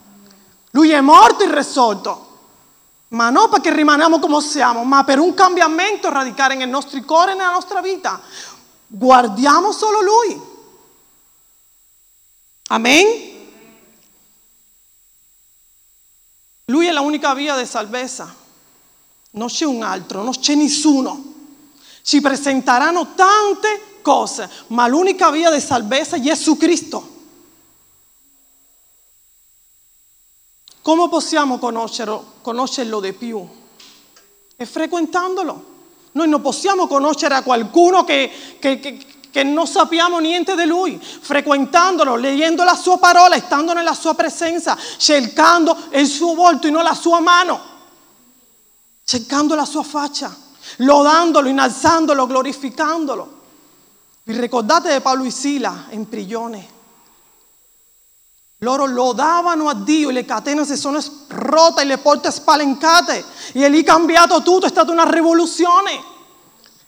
Lui 0.70 0.90
è 0.90 1.00
morto 1.00 1.44
e 1.44 1.54
risolto. 1.54 2.28
Ma 3.08 3.28
non 3.30 3.48
perché 3.48 3.74
rimaniamo 3.74 4.20
come 4.20 4.40
siamo, 4.40 4.84
ma 4.84 5.02
per 5.02 5.18
un 5.18 5.34
cambiamento 5.34 6.08
radicare 6.10 6.54
nel 6.54 6.68
nostro 6.68 7.00
cuore 7.02 7.32
e 7.32 7.34
nella 7.34 7.50
nostra 7.50 7.80
vita. 7.80 8.20
Guardiamo 8.86 9.72
solo 9.72 10.00
Lui. 10.00 10.40
Amen. 12.68 13.28
Lui 16.66 16.86
è 16.86 16.92
l'unica 16.92 17.34
via 17.34 17.56
di 17.58 17.66
salvezza. 17.66 18.32
Non 19.32 19.48
c'è 19.48 19.64
un 19.64 19.82
altro, 19.82 20.22
non 20.22 20.32
c'è 20.38 20.54
nessuno. 20.54 21.22
Ci 22.02 22.20
presenteranno 22.20 23.14
tante 23.14 23.98
cose, 24.02 24.48
ma 24.68 24.86
l'unica 24.86 25.30
via 25.30 25.50
di 25.50 25.60
salvezza 25.60 26.16
è 26.16 26.20
Gesù 26.20 26.56
Cristo. 26.56 27.18
Come 30.90 31.08
possiamo 31.08 31.58
conoscerlo, 31.58 32.24
conoscerlo 32.42 32.98
di 32.98 33.12
più? 33.12 33.46
È 34.56 34.64
frequentandolo. 34.64 35.64
Noi 36.10 36.28
non 36.28 36.40
possiamo 36.40 36.88
conoscere 36.88 37.34
a 37.34 37.44
qualcuno 37.44 38.02
che, 38.02 38.28
che, 38.58 38.80
che, 38.80 38.98
che 39.30 39.42
non 39.44 39.68
sappiamo 39.68 40.18
niente 40.18 40.56
di 40.56 40.64
lui, 40.64 41.00
frequentandolo, 41.00 42.16
leggendo 42.16 42.64
la 42.64 42.74
sua 42.74 42.98
parola, 42.98 43.38
stando 43.38 43.72
nella 43.72 43.94
sua 43.94 44.14
presenza, 44.14 44.76
cercando 44.96 45.76
il 45.92 46.08
suo 46.08 46.34
volto 46.34 46.66
e 46.66 46.70
non 46.70 46.82
la 46.82 46.94
sua 46.94 47.20
mano, 47.20 47.60
cercando 49.04 49.54
la 49.54 49.64
sua 49.64 49.84
faccia, 49.84 50.36
lodandolo, 50.78 51.46
innalzandolo, 51.46 52.26
glorificandolo. 52.26 53.38
Vi 54.24 54.36
ricordate 54.36 54.92
di 54.92 55.00
Paolo 55.00 55.22
e 55.22 55.30
Sila 55.30 55.84
in 55.90 56.08
prigione? 56.08 56.78
Loro 58.62 58.84
lodavano 58.84 59.70
a 59.70 59.74
Dio, 59.74 60.10
le 60.10 60.26
catene 60.26 60.66
si 60.66 60.76
sono 60.76 61.02
rotte, 61.28 61.84
le 61.84 61.96
porte 61.96 62.30
spalancate 62.30 63.24
e 63.52 63.68
lì 63.70 63.80
è 63.80 63.84
cambiato 63.84 64.42
tutto, 64.42 64.66
è 64.66 64.68
stata 64.68 64.92
una 64.92 65.08
rivoluzione. 65.08 66.08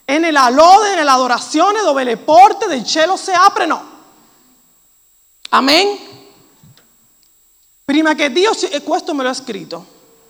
È 0.05 0.19
nella 0.19 0.51
lode, 0.51 0.95
nell'adorazione 0.95 1.81
dove 1.81 2.05
le 2.05 2.19
porte 2.19 2.67
del 2.67 2.85
cielo 2.85 3.17
si 3.17 3.31
aprono. 3.31 3.89
Amen. 5.49 5.99
Prima 7.87 8.15
che 8.15 8.31
Dio, 8.31 8.55
ci... 8.55 8.67
e 8.67 8.83
questo 8.83 9.15
me 9.15 9.23
l'ho 9.23 9.33
scritto, 9.33 9.87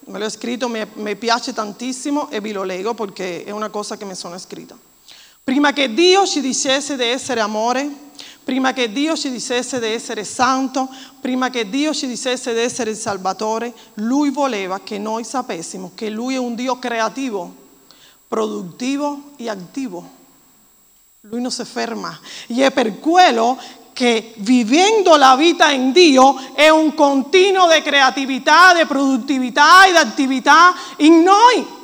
me 0.06 0.20
l'ho 0.20 0.30
scritto, 0.30 0.68
mi, 0.68 0.86
mi 0.94 1.16
piace 1.16 1.52
tantissimo 1.52 2.30
e 2.30 2.40
vi 2.40 2.52
lo 2.52 2.62
leggo 2.62 2.94
perché 2.94 3.42
è 3.42 3.50
una 3.50 3.68
cosa 3.68 3.96
che 3.96 4.04
mi 4.04 4.14
sono 4.14 4.38
scritta. 4.38 4.76
Prima 5.42 5.72
che 5.72 5.92
Dio 5.92 6.24
ci 6.24 6.40
dicesse 6.40 6.96
di 6.96 7.02
essere 7.02 7.40
amore, 7.40 8.01
prima 8.44 8.72
che 8.72 8.92
Dio 8.92 9.16
ci 9.16 9.30
dicesse 9.30 9.78
di 9.78 9.86
essere 9.86 10.24
santo, 10.24 10.88
prima 11.20 11.50
che 11.50 11.68
Dio 11.68 11.94
ci 11.94 12.06
dicesse 12.06 12.52
di 12.52 12.60
essere 12.60 12.90
il 12.90 12.96
Salvatore, 12.96 13.72
Lui 13.94 14.30
voleva 14.30 14.80
che 14.80 14.98
noi 14.98 15.24
sapessimo 15.24 15.92
che 15.94 16.10
Lui 16.10 16.34
è 16.34 16.38
un 16.38 16.54
Dio 16.54 16.78
creativo, 16.78 17.54
produttivo 18.26 19.32
e 19.36 19.48
attivo. 19.48 20.20
Lui 21.20 21.40
non 21.40 21.50
si 21.50 21.64
ferma. 21.64 22.18
E 22.48 22.66
è 22.66 22.70
per 22.72 22.98
quello 22.98 23.58
che 23.92 24.32
vivendo 24.38 25.16
la 25.16 25.36
vita 25.36 25.70
in 25.70 25.92
Dio 25.92 26.54
è 26.54 26.68
un 26.68 26.94
continuo 26.94 27.72
di 27.72 27.80
creatività, 27.82 28.74
di 28.74 28.86
produttività 28.86 29.86
e 29.86 29.90
di 29.92 29.96
attività 29.98 30.74
in 30.96 31.22
noi. 31.22 31.80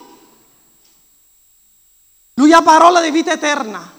Lui 2.34 2.52
ha 2.52 2.62
parola 2.62 3.00
di 3.00 3.10
vita 3.10 3.32
eterna. 3.32 3.96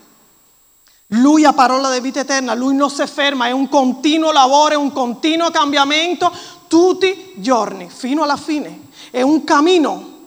Lui 1.14 1.44
ha 1.44 1.54
parola 1.54 1.92
di 1.92 2.00
vita 2.02 2.20
eterna, 2.20 2.54
lui 2.54 2.76
non 2.76 2.90
si 2.92 3.06
ferma, 3.08 3.48
è 3.48 3.52
un 3.52 3.68
continuo 3.68 4.32
lavoro, 4.32 4.74
è 4.74 4.78
un 4.78 4.92
continuo 4.92 5.50
cambiamento 5.50 6.32
tutti 6.68 7.34
i 7.36 7.42
giorni, 7.42 7.90
fino 7.90 8.22
alla 8.22 8.38
fine. 8.38 8.88
È 9.10 9.22
un 9.24 9.44
cammino, 9.44 10.18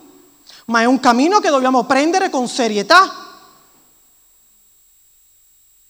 ma 0.66 0.80
è 0.80 0.84
un 0.84 0.98
cammino 0.98 1.38
che 1.38 1.50
dobbiamo 1.50 1.84
prendere 1.84 2.30
con 2.30 2.48
serietà 2.48 3.14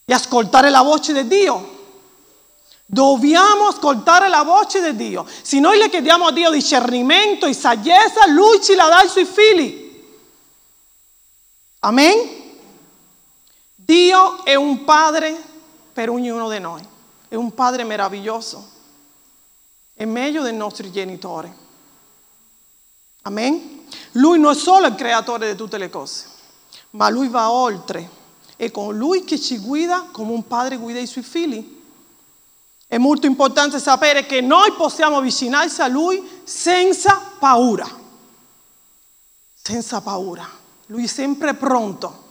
e 0.05 0.13
ascoltare 0.13 0.69
la 0.69 0.83
voce 0.83 1.15
di 1.15 1.27
Dio. 1.27 1.71
Dobbiamo 2.85 3.69
ascoltare 3.69 4.29
la 4.29 4.43
voce 4.43 4.83
di 4.83 5.09
Dio. 5.09 5.27
Se 5.41 5.59
noi 5.59 5.79
le 5.79 5.89
chiediamo 5.89 6.27
a 6.27 6.33
Dio 6.33 6.51
discernimento 6.51 7.47
e 7.47 7.55
saggezza, 7.55 8.27
Lui 8.27 8.63
ci 8.63 8.75
la 8.75 8.89
dà 8.89 8.99
ai 8.99 9.09
suoi 9.09 9.25
figli. 9.25 9.91
Amen. 11.79 12.42
Dio 13.93 14.43
è 14.43 14.55
un 14.55 14.85
padre 14.85 15.39
per 15.93 16.09
ognuno 16.09 16.49
di 16.49 16.59
noi, 16.59 16.81
è 17.29 17.35
un 17.35 17.53
padre 17.53 17.85
meraviglioso, 17.85 18.67
è 19.93 20.07
meglio 20.07 20.43
dei 20.43 20.57
nostri 20.57 20.91
genitori. 20.91 21.53
Amen? 23.21 23.85
Lui 24.13 24.41
non 24.41 24.53
è 24.53 24.55
solo 24.55 24.87
il 24.87 24.95
creatore 24.95 25.51
di 25.51 25.57
tutte 25.59 25.77
le 25.77 25.91
cose, 25.91 26.25
ma 26.93 27.11
lui 27.11 27.29
va 27.29 27.51
oltre. 27.51 28.09
È 28.57 28.71
con 28.71 28.97
lui 28.97 29.25
che 29.25 29.39
ci 29.39 29.59
guida 29.59 30.09
come 30.11 30.33
un 30.33 30.47
padre 30.47 30.79
guida 30.79 30.99
i 30.99 31.07
suoi 31.07 31.25
figli. 31.25 31.83
È 32.87 32.97
molto 32.97 33.27
importante 33.27 33.79
sapere 33.79 34.25
che 34.25 34.41
noi 34.41 34.73
possiamo 34.73 35.19
avvicinarci 35.19 35.83
a 35.83 35.89
lui 35.89 36.41
senza 36.45 37.21
paura. 37.39 37.87
Senza 39.53 40.01
paura. 40.01 40.49
Lui 40.87 41.05
è 41.05 41.09
sempre 41.09 41.53
pronto 41.53 42.22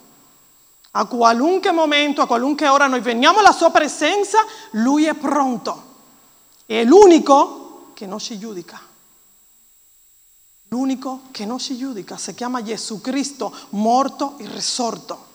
a 0.91 1.05
qualunque 1.05 1.71
momento, 1.71 2.21
a 2.21 2.27
qualunque 2.27 2.67
ora 2.67 2.87
noi 2.87 2.99
veniamo 2.99 3.39
alla 3.39 3.53
sua 3.53 3.71
presenza, 3.71 4.39
lui 4.71 5.05
è 5.05 5.13
pronto. 5.13 5.89
È 6.65 6.83
l'unico 6.83 7.91
che 7.93 8.05
non 8.05 8.19
ci 8.19 8.37
giudica. 8.37 8.79
L'unico 10.67 11.23
che 11.31 11.45
non 11.45 11.59
ci 11.59 11.77
giudica 11.77 12.17
si 12.17 12.33
chiama 12.33 12.63
Gesù 12.63 12.99
Cristo, 13.01 13.53
morto 13.69 14.37
e 14.37 14.47
risorto, 14.47 15.27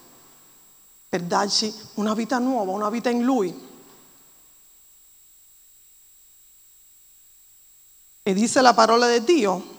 per 1.09 1.23
darci 1.23 1.75
una 1.95 2.15
vita 2.15 2.39
nuova, 2.39 2.73
una 2.73 2.91
vita 2.91 3.09
in 3.09 3.23
Lui. 3.23 3.65
E 8.23 8.35
dice 8.35 8.61
la 8.61 8.75
parola 8.75 9.11
di 9.11 9.25
Dio, 9.25 9.76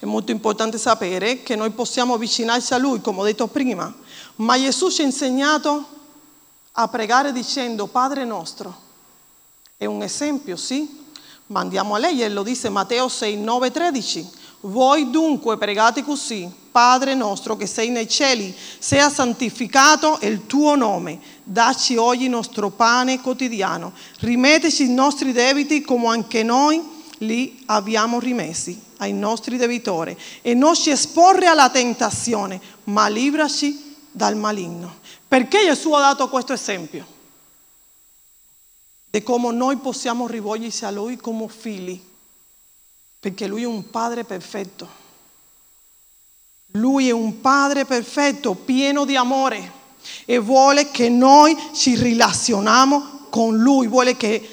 è 0.00 0.04
molto 0.04 0.30
importante 0.30 0.78
sapere 0.78 1.42
che 1.42 1.56
noi 1.56 1.70
possiamo 1.70 2.14
avvicinarci 2.14 2.72
a 2.72 2.78
Lui, 2.78 3.00
come 3.00 3.20
ho 3.20 3.24
detto 3.24 3.48
prima, 3.48 3.92
ma 4.36 4.56
Gesù 4.56 4.90
ci 4.90 5.02
ha 5.02 5.04
insegnato 5.04 5.84
a 6.72 6.86
pregare 6.86 7.32
dicendo 7.32 7.88
Padre 7.88 8.24
nostro. 8.24 8.86
È 9.76 9.84
un 9.86 10.02
esempio, 10.02 10.56
sì, 10.56 11.06
Ma 11.48 11.60
andiamo 11.60 11.94
a 11.94 11.98
leggere, 11.98 12.28
lo 12.28 12.42
dice 12.42 12.68
Matteo 12.68 13.08
6, 13.08 13.38
9, 13.38 13.70
13. 13.70 14.30
Voi 14.60 15.08
dunque 15.10 15.56
pregate 15.56 16.04
così, 16.04 16.52
Padre 16.70 17.14
nostro 17.14 17.56
che 17.56 17.66
sei 17.66 17.88
nei 17.88 18.06
cieli, 18.06 18.54
sia 18.78 19.08
santificato 19.08 20.18
il 20.22 20.46
tuo 20.46 20.74
nome, 20.76 21.18
dacci 21.42 21.96
oggi 21.96 22.24
il 22.24 22.30
nostro 22.30 22.68
pane 22.68 23.20
quotidiano, 23.20 23.92
rimetteci 24.18 24.84
i 24.84 24.92
nostri 24.92 25.32
debiti 25.32 25.80
come 25.80 26.08
anche 26.08 26.42
noi 26.42 26.96
li 27.18 27.62
abbiamo 27.66 28.18
rimessi 28.18 28.80
ai 28.98 29.12
nostri 29.12 29.56
debitori 29.56 30.16
e 30.42 30.54
non 30.54 30.74
ci 30.74 30.90
esporre 30.90 31.46
alla 31.46 31.70
tentazione, 31.70 32.60
ma 32.84 33.08
libraci 33.08 33.96
dal 34.10 34.36
maligno. 34.36 34.96
Perché 35.26 35.64
Gesù 35.64 35.92
ha 35.92 36.00
dato 36.00 36.28
questo 36.28 36.52
esempio? 36.52 37.06
Di 39.10 39.22
come 39.22 39.52
noi 39.52 39.76
possiamo 39.76 40.26
rivolgerci 40.26 40.84
a 40.84 40.90
Lui 40.90 41.16
come 41.16 41.48
figli 41.48 42.06
perché 43.20 43.46
lui 43.46 43.62
è 43.62 43.66
un 43.66 43.90
padre 43.90 44.24
perfetto. 44.24 45.06
Lui 46.72 47.08
è 47.08 47.10
un 47.10 47.40
padre 47.40 47.84
perfetto, 47.84 48.54
pieno 48.54 49.04
di 49.04 49.16
amore 49.16 49.72
e 50.24 50.38
vuole 50.38 50.90
che 50.90 51.08
noi 51.08 51.56
ci 51.74 51.96
relazioniamo 51.96 53.26
con 53.30 53.56
lui, 53.56 53.88
vuole 53.88 54.16
che, 54.16 54.48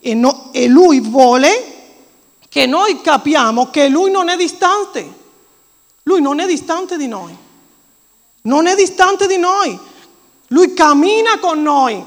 e, 0.00 0.14
no, 0.14 0.50
e 0.52 0.66
lui 0.66 1.00
vuole 1.00 1.69
che 2.50 2.66
noi 2.66 3.00
capiamo 3.00 3.70
che 3.70 3.88
lui 3.88 4.10
non 4.10 4.28
è 4.28 4.36
distante. 4.36 5.18
Lui 6.02 6.20
non 6.20 6.40
è 6.40 6.46
distante 6.46 6.96
di 6.96 7.06
noi. 7.06 7.34
Non 8.42 8.66
è 8.66 8.74
distante 8.74 9.28
di 9.28 9.36
noi. 9.36 9.78
Lui 10.48 10.74
cammina 10.74 11.38
con 11.38 11.62
noi. 11.62 12.04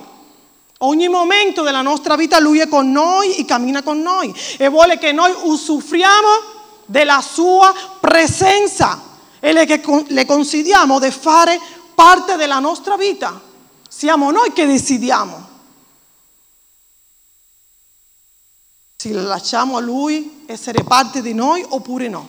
Ogni 0.79 1.07
momento 1.07 1.61
della 1.61 1.81
nostra 1.81 2.17
vita 2.17 2.39
Lui 2.39 2.59
è 2.59 2.67
con 2.67 2.91
noi 2.91 3.37
e 3.37 3.45
cammina 3.45 3.81
con 3.83 4.01
noi 4.01 4.35
e 4.57 4.67
vuole 4.67 4.97
che 4.97 5.13
noi 5.13 5.33
usufruiamo 5.43 6.27
della 6.87 7.21
sua 7.21 7.73
presenza 8.01 9.01
e 9.39 9.53
le, 9.53 9.81
le 10.07 10.25
consigliamo 10.25 10.99
di 10.99 11.09
fare 11.09 11.57
parte 11.95 12.35
della 12.35 12.59
nostra 12.59 12.97
vita. 12.97 13.39
Siamo 13.87 14.29
noi 14.29 14.51
che 14.51 14.65
decidiamo. 14.65 15.51
Se 19.03 19.11
lasciamo 19.11 19.75
a 19.75 19.81
Lui 19.81 20.45
essere 20.45 20.81
parte 20.81 21.21
di 21.21 21.33
noi 21.33 21.61
oppure 21.67 22.07
no. 22.07 22.25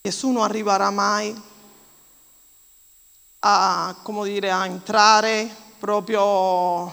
Nessuno 0.00 0.42
arriverà 0.42 0.90
mai 0.90 1.40
a, 3.38 3.94
dire, 4.24 4.50
a 4.50 4.66
entrare 4.66 5.48
proprio, 5.78 6.92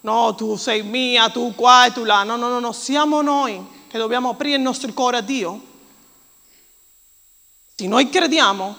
no, 0.00 0.34
tu 0.34 0.56
sei 0.56 0.82
mia, 0.82 1.28
tu 1.28 1.54
qua 1.54 1.84
e 1.84 1.92
tu 1.92 2.04
là. 2.04 2.22
No, 2.22 2.36
no, 2.36 2.48
no, 2.48 2.58
no, 2.58 2.72
siamo 2.72 3.20
noi 3.20 3.84
che 3.86 3.98
dobbiamo 3.98 4.30
aprire 4.30 4.56
il 4.56 4.62
nostro 4.62 4.90
cuore 4.94 5.18
a 5.18 5.20
Dio. 5.20 5.60
Se 7.74 7.86
noi 7.86 8.08
crediamo 8.08 8.76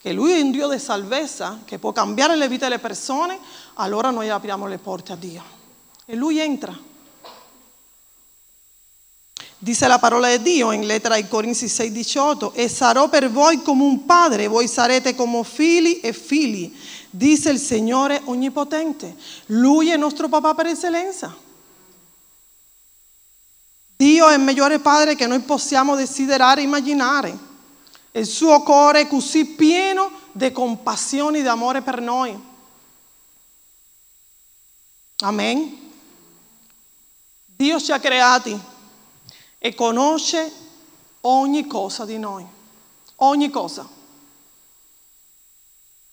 che 0.00 0.12
Lui 0.12 0.32
è 0.32 0.40
un 0.40 0.50
Dio 0.50 0.66
di 0.66 0.80
salvezza, 0.80 1.60
che 1.64 1.78
può 1.78 1.92
cambiare 1.92 2.34
le 2.34 2.48
vite 2.48 2.64
delle 2.64 2.80
persone, 2.80 3.38
allora 3.74 4.10
noi 4.10 4.28
apriamo 4.28 4.66
le 4.66 4.78
porte 4.78 5.12
a 5.12 5.16
Dio. 5.16 5.55
E 6.08 6.14
Lui 6.14 6.38
entra. 6.38 6.74
Dice 9.58 9.88
la 9.88 9.98
parola 9.98 10.28
di 10.36 10.42
Dio 10.42 10.70
in 10.70 10.86
lettera 10.86 11.14
ai 11.14 11.26
Corinzi 11.26 11.66
6:18, 11.66 12.52
e 12.54 12.68
sarò 12.68 13.08
per 13.08 13.28
voi 13.28 13.60
come 13.62 13.82
un 13.82 14.04
padre, 14.06 14.46
voi 14.46 14.68
sarete 14.68 15.16
come 15.16 15.42
figli 15.42 15.98
e 16.02 16.12
figli, 16.12 16.72
dice 17.10 17.50
il 17.50 17.58
Signore 17.58 18.20
Onnipotente. 18.26 19.16
Lui 19.46 19.90
è 19.90 19.96
nostro 19.96 20.28
papà 20.28 20.54
per 20.54 20.66
eccellenza. 20.66 21.34
Dio 23.96 24.28
è 24.28 24.34
il 24.34 24.40
migliore 24.40 24.78
padre 24.78 25.16
che 25.16 25.26
noi 25.26 25.40
possiamo 25.40 25.96
desiderare 25.96 26.60
e 26.60 26.64
immaginare. 26.64 27.36
Il 28.12 28.26
suo 28.26 28.62
cuore 28.62 29.00
è 29.00 29.08
così 29.08 29.46
pieno 29.46 30.12
di 30.30 30.52
compassione 30.52 31.38
e 31.38 31.42
di 31.42 31.48
amore 31.48 31.82
per 31.82 32.00
noi. 32.00 32.38
Amen. 35.20 35.85
Dio 37.56 37.80
ci 37.80 37.90
ha 37.90 37.98
creati 37.98 38.58
e 39.58 39.74
conosce 39.74 40.52
ogni 41.22 41.66
cosa 41.66 42.04
di 42.04 42.18
noi, 42.18 42.46
ogni 43.16 43.48
cosa. 43.48 43.88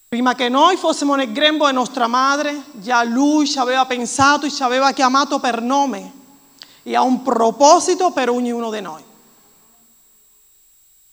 Prima 0.08 0.36
che 0.36 0.48
noi 0.48 0.78
fossimo 0.78 1.16
nel 1.16 1.34
grembo 1.34 1.68
di 1.68 1.74
nostra 1.74 2.08
madre, 2.08 2.64
già 2.74 3.04
lui 3.04 3.46
ci 3.46 3.58
aveva 3.58 3.86
pensato 3.86 4.46
e 4.46 4.52
ci 4.52 4.64
aveva 4.64 4.94
chiamato 4.94 5.40
per 5.40 5.62
nome 5.62 6.14
e 6.82 6.96
ha 6.96 7.02
un 7.02 7.22
proposito 7.24 8.12
per 8.12 8.30
ognuno 8.30 8.70
di 8.72 8.80
noi. 8.80 9.04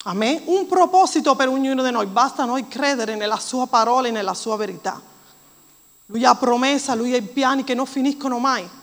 Amen? 0.05 0.43
Un 0.45 0.67
proposito 0.69 1.35
per 1.35 1.49
ognuno 1.49 1.83
di 1.83 1.91
noi, 1.91 2.07
basta 2.07 2.45
noi 2.45 2.69
credere 2.69 3.17
nella 3.17 3.39
sua 3.39 3.67
parola 3.67 4.07
e 4.07 4.13
nella 4.13 4.35
sua 4.35 4.57
verità. 4.57 5.01
Lui 6.07 6.25
ha 6.25 6.35
promessa, 6.37 6.95
lui 6.95 7.17
ha 7.17 7.23
piani 7.23 7.65
che 7.65 7.75
non 7.75 7.87
finiscono 7.87 8.39
mai. 8.39 8.79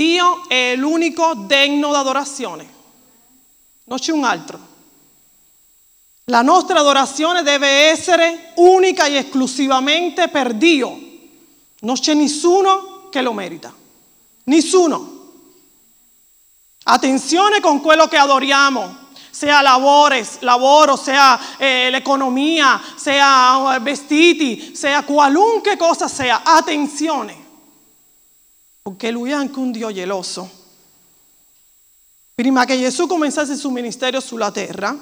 Dio 0.00 0.48
è 0.48 0.76
l'unico 0.76 1.34
degno 1.34 1.90
d'adorazione, 1.90 2.66
non 3.84 3.98
c'è 3.98 4.12
un 4.12 4.24
altro. 4.24 4.58
La 6.24 6.40
nostra 6.40 6.80
adorazione 6.80 7.42
deve 7.42 7.68
essere 7.90 8.52
unica 8.54 9.04
e 9.04 9.16
esclusivamente 9.16 10.28
per 10.28 10.54
Dio. 10.54 10.98
Non 11.80 11.96
c'è 11.96 12.14
nessuno 12.14 13.08
che 13.10 13.20
lo 13.20 13.34
merita. 13.34 13.74
Nessuno. 14.44 15.18
Attenzione 16.84 17.60
con 17.60 17.82
quello 17.82 18.06
che 18.06 18.16
adoriamo, 18.16 18.96
sia 19.28 19.60
lavores, 19.60 20.38
lavoro, 20.40 20.96
sia 20.96 21.58
eh, 21.58 21.90
l'economia, 21.90 22.80
sia 22.96 23.74
eh, 23.74 23.80
vestiti, 23.80 24.74
sia 24.74 25.02
qualunque 25.02 25.76
cosa 25.76 26.08
sia. 26.08 26.40
Attenzione 26.42 27.48
perché 28.82 29.10
lui 29.10 29.30
è 29.30 29.34
anche 29.34 29.58
un 29.58 29.70
Dio 29.70 29.92
geloso. 29.92 30.58
Prima 32.34 32.64
che 32.64 32.78
Gesù 32.78 33.06
cominciasse 33.06 33.52
il 33.52 33.58
suo 33.58 33.70
ministero 33.70 34.20
sulla 34.20 34.50
terra, 34.50 34.96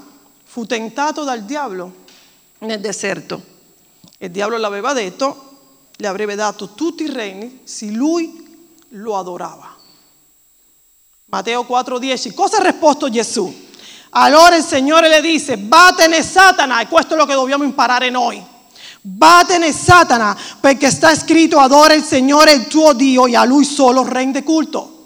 fu 0.45 0.67
tentato 0.67 1.23
dal 1.23 1.45
diavolo 1.45 2.05
nel 2.59 2.81
deserto. 2.81 3.41
Il 4.19 4.31
diavolo 4.31 4.57
l'aveva 4.57 4.93
detto, 4.93 5.45
gli 5.97 6.07
avrebbe 6.07 6.35
dato 6.35 6.75
tutti 6.75 7.05
i 7.05 7.13
regni 7.13 7.61
se 7.65 7.87
lui 7.87 8.75
lo 8.91 9.17
adorava. 9.17 9.77
Matteo 11.27 11.63
4:10, 11.63 12.35
cosa 12.35 12.57
ha 12.57 12.63
risposto 12.63 13.09
Gesù? 13.09 13.67
Allora 14.11 14.57
il 14.57 14.65
Signore 14.65 15.09
le 15.09 15.21
disse, 15.21 15.57
vattene 15.61 16.23
Satana, 16.23 16.81
e 16.81 16.89
questo 16.89 17.15
è 17.15 17.17
lo 17.17 17.27
che 17.27 17.35
dobbiamo 17.35 17.65
imparare 17.65 18.11
noi. 18.11 18.45
Vattene 19.01 19.73
Satana, 19.73 20.37
perché 20.61 20.91
sta 20.91 21.15
scritto 21.15 21.59
adora 21.59 21.95
il 21.95 22.03
Signore 22.03 22.53
il 22.53 22.67
tuo 22.67 22.93
Dio 22.93 23.27
e 23.27 23.37
a 23.37 23.45
Lui 23.45 23.65
solo 23.65 24.07
rende 24.07 24.43
culto. 24.43 24.97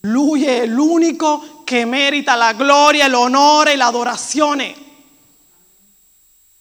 Lui 0.00 0.44
è 0.44 0.66
l'unico 0.66 1.62
che 1.64 1.84
merita 1.84 2.34
la 2.34 2.52
gloria, 2.52 3.08
l'onore 3.08 3.72
e 3.72 3.76
l'adorazione. 3.76 4.74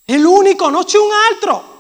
È 0.05 0.17
l'unico, 0.17 0.69
non 0.69 0.85
c'è 0.85 0.97
un 0.97 1.11
altro. 1.31 1.71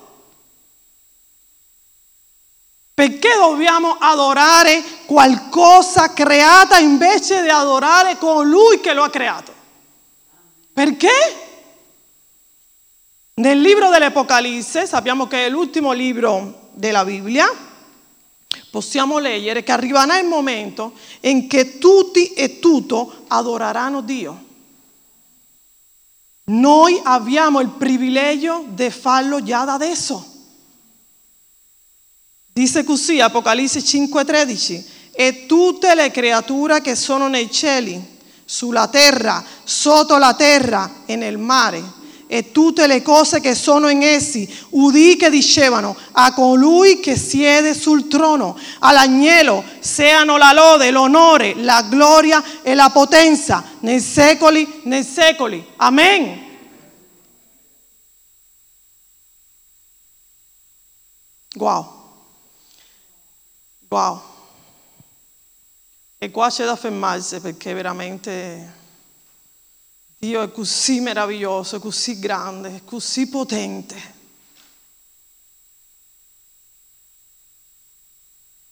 Perché 2.93 3.29
dobbiamo 3.35 3.97
adorare 3.97 4.83
qualcosa 5.05 6.13
creata 6.13 6.77
invece 6.77 7.41
di 7.41 7.49
adorare 7.49 8.17
colui 8.17 8.79
che 8.81 8.93
lo 8.93 9.03
ha 9.03 9.09
creato? 9.09 9.53
Perché? 10.71 11.52
Nel 13.35 13.59
libro 13.59 13.89
dell'Apocalisse, 13.89 14.85
sappiamo 14.85 15.25
che 15.25 15.47
è 15.47 15.49
l'ultimo 15.49 15.91
libro 15.91 16.69
della 16.73 17.03
Bibbia, 17.03 17.51
possiamo 18.69 19.17
leggere 19.17 19.63
che 19.63 19.71
arriverà 19.71 20.19
il 20.19 20.27
momento 20.27 20.93
in 21.21 21.49
cui 21.49 21.79
tutti 21.79 22.33
e 22.33 22.59
tutto 22.59 23.23
adoreranno 23.29 24.01
Dio. 24.01 24.43
Noi 26.45 27.01
abbiamo 27.03 27.59
il 27.59 27.69
privilegio 27.69 28.65
di 28.67 28.91
farlo 28.91 29.41
già 29.41 29.63
da 29.63 29.73
adesso. 29.73 30.31
Dice 32.53 32.83
così 32.83 33.19
Apocalisse 33.19 33.79
5:13, 33.79 34.85
e 35.11 35.47
tutte 35.47 35.95
le 35.95 36.11
creature 36.11 36.81
che 36.81 36.93
sono 36.93 37.27
nei 37.27 37.49
cieli, 37.49 38.19
sulla 38.45 38.87
terra, 38.89 39.43
sotto 39.63 40.17
la 40.17 40.35
terra 40.35 41.01
e 41.05 41.15
nel 41.15 41.39
mare 41.39 42.01
e 42.33 42.51
tutte 42.51 42.87
le 42.87 43.03
cose 43.03 43.39
che 43.39 43.53
sono 43.53 43.89
in 43.89 44.01
essi, 44.01 44.51
udì 44.69 45.17
che 45.17 45.29
dicevano 45.29 45.95
a 46.13 46.33
colui 46.33 46.99
che 46.99 47.15
siede 47.15 47.75
sul 47.75 48.07
trono, 48.07 48.57
all'agnello, 48.79 49.63
siano 49.77 50.37
la 50.37 50.51
lode, 50.51 50.89
l'onore, 50.89 51.53
la 51.57 51.83
gloria 51.83 52.43
e 52.63 52.73
la 52.73 52.89
potenza 52.89 53.63
nei 53.81 53.99
secoli, 53.99 54.81
nei 54.85 55.03
secoli. 55.03 55.63
Amen. 55.75 56.41
Wow. 61.53 61.87
Wow. 63.89 64.21
E 66.17 66.31
qua 66.31 66.49
c'è 66.49 66.65
da 66.65 66.75
fermarsi 66.75 67.39
perché 67.39 67.75
veramente 67.75 68.81
Dio 70.23 70.41
è 70.41 70.49
così 70.51 71.01
meraviglioso, 71.01 71.81
così 71.81 72.17
grande, 72.17 72.83
così 72.85 73.27
potente. 73.27 74.13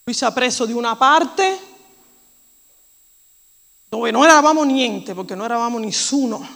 Lui 0.03 0.15
ci 0.15 0.23
ha 0.23 0.31
preso 0.31 0.65
di 0.65 0.71
una 0.71 0.95
parte 0.95 1.59
dove 3.89 4.11
non 4.11 4.23
eravamo 4.23 4.63
niente, 4.63 5.13
perché 5.13 5.35
non 5.35 5.43
eravamo 5.43 5.77
nessuno. 5.77 6.47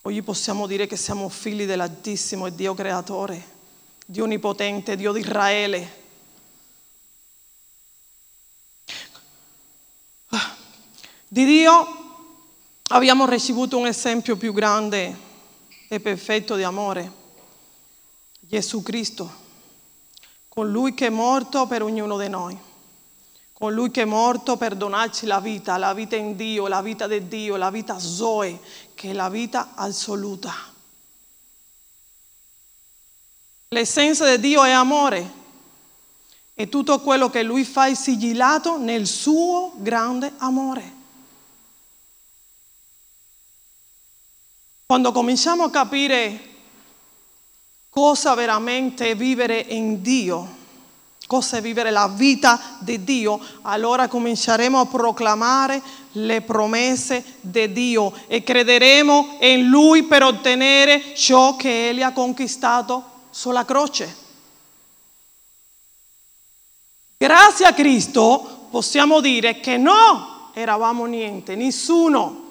Oggi 0.00 0.22
possiamo 0.22 0.66
dire 0.66 0.86
che 0.86 0.96
siamo 0.96 1.28
figli 1.28 1.66
dell'Altissimo 1.66 2.46
e 2.46 2.54
Dio 2.54 2.72
creatore, 2.72 3.46
Dio 4.06 4.24
onnipotente, 4.24 4.96
Dio 4.96 5.12
di 5.12 5.20
Israele. 5.20 6.00
Di 11.28 11.44
Dio 11.44 12.01
abbiamo 12.92 13.26
ricevuto 13.26 13.78
un 13.78 13.86
esempio 13.86 14.36
più 14.36 14.52
grande 14.52 15.16
e 15.88 15.98
perfetto 15.98 16.56
di 16.56 16.62
amore, 16.62 17.10
Gesù 18.38 18.82
Cristo, 18.82 19.40
con 20.46 20.70
Lui 20.70 20.92
che 20.92 21.06
è 21.06 21.10
morto 21.10 21.66
per 21.66 21.82
ognuno 21.82 22.18
di 22.18 22.28
noi, 22.28 22.56
con 23.54 23.72
Lui 23.72 23.90
che 23.90 24.02
è 24.02 24.04
morto 24.04 24.58
per 24.58 24.74
donarci 24.74 25.24
la 25.24 25.40
vita, 25.40 25.78
la 25.78 25.94
vita 25.94 26.16
in 26.16 26.36
Dio, 26.36 26.66
la 26.66 26.82
vita 26.82 27.06
di 27.06 27.26
Dio, 27.28 27.56
la 27.56 27.70
vita 27.70 27.98
Zoe, 27.98 28.60
che 28.92 29.10
è 29.10 29.12
la 29.14 29.30
vita 29.30 29.70
assoluta. 29.74 30.52
L'essenza 33.68 34.36
di 34.36 34.48
Dio 34.48 34.64
è 34.64 34.70
amore 34.70 35.40
e 36.52 36.68
tutto 36.68 37.00
quello 37.00 37.30
che 37.30 37.42
Lui 37.42 37.64
fa 37.64 37.86
è 37.86 37.94
sigillato 37.94 38.76
nel 38.76 39.06
suo 39.06 39.72
grande 39.76 40.34
amore. 40.36 41.00
Quando 44.92 45.12
cominciamo 45.12 45.62
a 45.62 45.70
capire 45.70 46.38
cosa 47.88 48.34
veramente 48.34 49.14
vivere 49.14 49.58
in 49.58 50.02
Dio, 50.02 50.46
cosa 51.26 51.56
è 51.56 51.62
vivere 51.62 51.90
la 51.90 52.08
vita 52.08 52.76
di 52.80 53.02
Dio, 53.02 53.40
allora 53.62 54.06
cominceremo 54.06 54.80
a 54.80 54.84
proclamare 54.84 55.80
le 56.12 56.42
promesse 56.42 57.24
di 57.40 57.72
Dio 57.72 58.12
e 58.26 58.42
crederemo 58.42 59.38
in 59.40 59.66
Lui 59.70 60.02
per 60.02 60.24
ottenere 60.24 61.14
ciò 61.16 61.56
che 61.56 61.88
Egli 61.88 62.02
ha 62.02 62.12
conquistato 62.12 63.02
sulla 63.30 63.64
croce. 63.64 64.14
Grazie 67.16 67.64
a 67.64 67.72
Cristo 67.72 68.66
possiamo 68.70 69.20
dire 69.20 69.58
che 69.58 69.78
no 69.78 70.50
eravamo 70.52 71.06
niente, 71.06 71.54
nessuno 71.54 72.42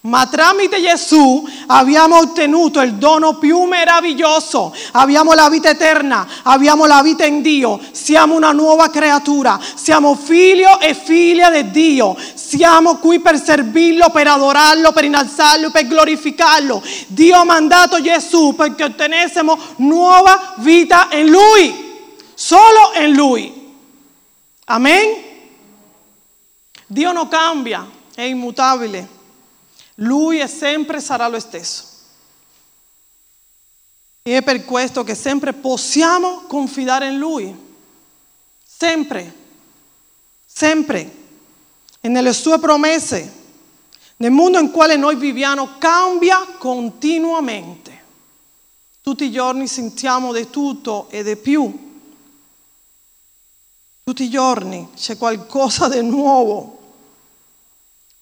ma 0.00 0.26
tramite 0.26 0.80
Gesù 0.80 1.44
abbiamo 1.66 2.18
ottenuto 2.18 2.80
il 2.80 2.94
dono 2.94 3.36
più 3.36 3.62
meraviglioso. 3.62 4.72
Abbiamo 4.92 5.32
la 5.32 5.48
vita 5.50 5.70
eterna, 5.70 6.26
abbiamo 6.44 6.86
la 6.86 7.02
vita 7.02 7.24
in 7.24 7.42
Dio. 7.42 7.80
Siamo 7.90 8.36
una 8.36 8.52
nuova 8.52 8.90
creatura, 8.90 9.58
siamo 9.74 10.14
figlio 10.14 10.78
e 10.78 10.94
figlia 10.94 11.50
di 11.50 11.70
Dio. 11.72 12.16
Siamo 12.34 12.96
qui 12.98 13.18
per 13.18 13.42
servirlo, 13.42 14.10
per 14.10 14.28
adorarlo, 14.28 14.92
per 14.92 15.04
innalzarlo, 15.04 15.70
per 15.70 15.88
glorificarlo. 15.88 16.80
Dio 17.08 17.36
ha 17.36 17.44
mandato 17.44 18.00
Gesù 18.00 18.54
perché 18.54 18.84
ottenessimo 18.84 19.58
nuova 19.78 20.54
vita 20.58 21.08
in 21.10 21.28
Lui, 21.28 22.14
solo 22.34 22.92
in 23.00 23.12
Lui. 23.12 23.52
Amen. 24.66 25.26
Dio 26.86 27.12
non 27.12 27.26
cambia, 27.26 27.86
è 28.14 28.22
immutabile. 28.22 29.16
Lui 30.00 30.38
è 30.38 30.46
sempre 30.46 31.00
sarà 31.00 31.28
lo 31.28 31.40
stesso. 31.40 31.84
E 34.22 34.36
è 34.36 34.42
per 34.42 34.64
questo 34.64 35.02
che 35.02 35.14
sempre 35.14 35.52
possiamo 35.52 36.42
confidare 36.42 37.08
in 37.08 37.18
Lui. 37.18 37.56
Sempre. 38.64 39.34
Sempre. 40.44 41.16
E 42.00 42.08
nelle 42.08 42.32
sue 42.32 42.58
promesse. 42.58 43.36
Nel 44.16 44.30
mondo 44.30 44.58
in 44.58 44.70
quale 44.70 44.96
noi 44.96 45.16
viviamo 45.16 45.78
cambia 45.78 46.44
continuamente. 46.58 47.96
Tutti 49.00 49.24
i 49.24 49.32
giorni 49.32 49.66
sentiamo 49.66 50.32
di 50.32 50.50
tutto 50.50 51.08
e 51.10 51.22
di 51.22 51.36
più. 51.36 51.86
Tutti 54.04 54.24
i 54.24 54.30
giorni 54.30 54.90
c'è 54.94 55.16
qualcosa 55.16 55.88
di 55.88 56.02
nuovo 56.02 56.77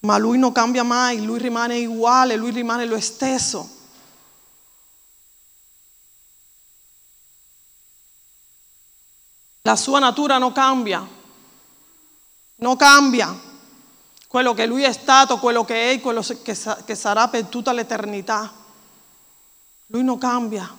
ma 0.07 0.17
lui 0.17 0.37
non 0.37 0.53
cambia 0.53 0.83
mai, 0.83 1.21
lui 1.21 1.37
rimane 1.37 1.85
uguale, 1.85 2.37
lui 2.37 2.51
rimane 2.51 2.85
lo 2.85 2.97
stesso. 3.01 3.75
La 9.63 9.75
sua 9.75 9.99
natura 9.99 10.37
non 10.37 10.53
cambia, 10.53 11.05
non 12.55 12.77
cambia. 12.77 13.37
Quello 14.29 14.53
che 14.53 14.65
lui 14.65 14.83
è 14.83 14.93
stato, 14.93 15.39
quello 15.39 15.65
che 15.65 15.91
è, 15.91 15.99
quello 15.99 16.21
che 16.21 16.95
sarà 16.95 17.27
per 17.27 17.47
tutta 17.47 17.73
l'eternità. 17.73 18.49
Lui 19.87 20.05
non 20.05 20.17
cambia. 20.17 20.73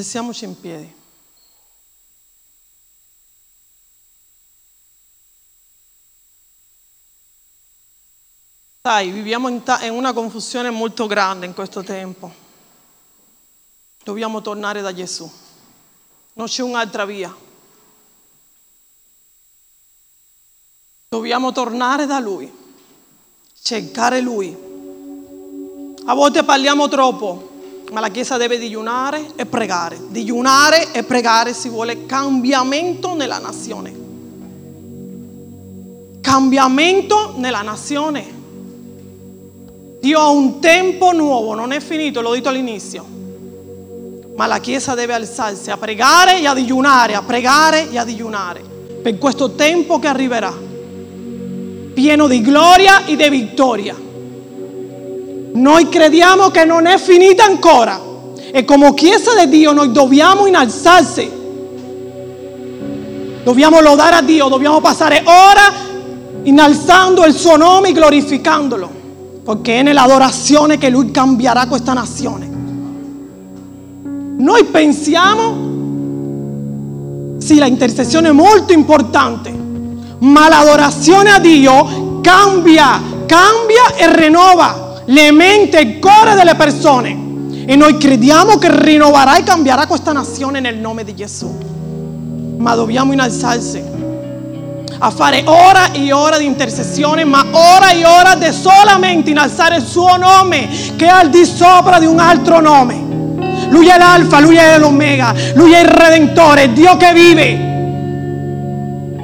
Alziamoci 0.00 0.46
in 0.46 0.58
piedi. 0.58 0.94
Sai, 8.80 9.10
viviamo 9.10 9.48
in, 9.48 9.62
ta- 9.62 9.84
in 9.84 9.92
una 9.92 10.14
confusione 10.14 10.70
molto 10.70 11.06
grande 11.06 11.44
in 11.44 11.52
questo 11.52 11.82
tempo. 11.82 12.32
Dobbiamo 14.02 14.40
tornare 14.40 14.80
da 14.80 14.94
Gesù. 14.94 15.30
Non 16.32 16.46
c'è 16.46 16.62
un'altra 16.62 17.04
via. 17.04 17.36
Dobbiamo 21.10 21.52
tornare 21.52 22.06
da 22.06 22.18
Lui, 22.20 22.50
cercare 23.60 24.22
Lui. 24.22 24.48
A 26.06 26.14
volte 26.14 26.42
parliamo 26.42 26.88
troppo, 26.88 27.49
ma 27.90 28.00
la 28.00 28.08
Chiesa 28.08 28.36
deve 28.36 28.58
digiunare 28.58 29.32
e 29.36 29.46
pregare. 29.46 29.98
Digiunare 30.08 30.92
e 30.92 31.02
pregare 31.02 31.52
si 31.52 31.68
vuole 31.68 32.06
cambiamento 32.06 33.14
nella 33.14 33.38
nazione. 33.38 33.94
Cambiamento 36.20 37.34
nella 37.36 37.62
nazione. 37.62 38.38
Dio 40.00 40.18
ha 40.18 40.28
un 40.28 40.60
tempo 40.60 41.12
nuovo, 41.12 41.54
non 41.54 41.72
è 41.72 41.80
finito, 41.80 42.20
l'ho 42.20 42.32
detto 42.32 42.48
all'inizio. 42.48 43.04
Ma 44.36 44.46
la 44.46 44.58
Chiesa 44.58 44.94
deve 44.94 45.14
alzarsi 45.14 45.70
a 45.70 45.76
pregare 45.76 46.40
e 46.40 46.46
a 46.46 46.54
digiunare, 46.54 47.14
a 47.14 47.22
pregare 47.22 47.90
e 47.90 47.98
a 47.98 48.04
digiunare 48.04 48.70
per 49.02 49.16
questo 49.18 49.52
tempo 49.52 49.98
che 49.98 50.08
arriverà, 50.08 50.52
pieno 51.94 52.26
di 52.26 52.40
gloria 52.42 53.06
e 53.06 53.16
di 53.16 53.28
vittoria. 53.28 54.08
Noi 55.52 55.88
crediamo 55.88 56.50
che 56.50 56.64
non 56.64 56.86
è 56.86 56.96
finita 56.98 57.44
ancora 57.44 58.08
e 58.52 58.64
come 58.64 58.94
Chiesa 58.94 59.34
di 59.44 59.48
Dio 59.48 59.72
noi 59.72 59.90
dobbiamo 59.90 60.46
innalzarsi. 60.46 61.38
Dobbiamo 63.42 63.80
lodare 63.80 64.16
a 64.16 64.22
Dio, 64.22 64.48
dobbiamo 64.48 64.80
passare 64.80 65.22
ora 65.24 65.72
innalzando 66.42 67.24
il 67.24 67.34
suo 67.34 67.56
nome 67.56 67.88
e 67.88 67.92
glorificandolo, 67.92 68.90
perché 69.44 69.80
è 69.80 69.82
nell'adorazione 69.82 70.78
che 70.78 70.88
Lui 70.88 71.10
cambierà 71.10 71.66
questa 71.66 71.92
nazione. 71.94 72.48
Noi 74.38 74.64
pensiamo, 74.64 75.68
sì, 77.38 77.58
la 77.58 77.66
intercessione 77.66 78.28
è 78.28 78.32
molto 78.32 78.72
importante, 78.72 79.50
ma 80.18 80.48
l'adorazione 80.48 81.30
a 81.30 81.40
Dio 81.40 82.20
cambia, 82.20 83.00
cambia 83.26 83.94
e 83.96 84.16
rinnova 84.16 84.89
le 85.10 85.32
mente 85.32 85.78
e 85.78 85.82
il 85.82 85.98
cuore 85.98 86.34
delle 86.34 86.54
persone. 86.54 87.28
E 87.66 87.76
noi 87.76 87.96
crediamo 87.96 88.56
che 88.58 88.68
rinnoverà 88.70 89.36
e 89.36 89.42
cambierà 89.42 89.86
questa 89.86 90.12
nazione 90.12 90.60
nel 90.60 90.76
nome 90.76 91.04
di 91.04 91.14
Gesù. 91.14 92.56
Ma 92.58 92.74
dobbiamo 92.74 93.12
innalzarsi 93.12 93.98
a 95.02 95.10
fare 95.10 95.42
ora 95.46 95.92
e 95.92 96.12
ora 96.12 96.36
di 96.36 96.44
intercessione, 96.44 97.24
ma 97.24 97.44
ora 97.50 97.90
e 97.90 98.04
ora 98.04 98.34
di 98.34 98.52
solamente 98.52 99.30
innalzare 99.30 99.76
il 99.76 99.84
suo 99.84 100.16
nome 100.16 100.68
che 100.96 101.06
è 101.06 101.08
al 101.08 101.30
di 101.30 101.44
sopra 101.44 101.98
di 101.98 102.06
un 102.06 102.18
altro 102.18 102.60
nome. 102.60 103.08
Lui 103.70 103.88
è 103.88 103.96
l'alfa, 103.96 104.40
lui 104.40 104.56
è 104.56 104.78
l'omega, 104.78 105.34
lui 105.54 105.72
è 105.72 105.80
il 105.80 105.88
redentore, 105.88 106.72
Dio 106.72 106.96
che 106.96 107.12
vive. 107.12 107.68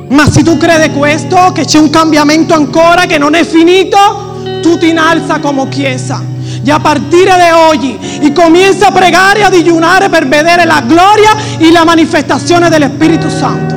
Ma 0.08 0.30
se 0.30 0.42
tu 0.42 0.56
credi 0.56 0.92
questo, 0.94 1.50
che 1.52 1.64
c'è 1.64 1.78
un 1.78 1.90
cambiamento 1.90 2.54
ancora, 2.54 3.06
che 3.06 3.18
non 3.18 3.34
è 3.34 3.44
finito, 3.44 4.35
tu 4.66 4.78
ti 4.78 4.88
innalza 4.88 5.38
come 5.38 5.68
chiesa. 5.68 6.20
E 6.64 6.70
a 6.72 6.80
partire 6.80 7.36
da 7.36 7.68
oggi 7.68 7.96
e 8.20 8.32
comienza 8.32 8.88
a 8.88 8.90
pregare 8.90 9.40
e 9.40 9.42
a 9.44 9.48
digiunare 9.48 10.08
per 10.08 10.26
la 10.26 10.82
gloria 10.84 11.30
e 11.58 11.70
la 11.70 11.84
manifestazione 11.84 12.68
dello 12.68 12.88
Spirito 12.92 13.28
Santo. 13.30 13.74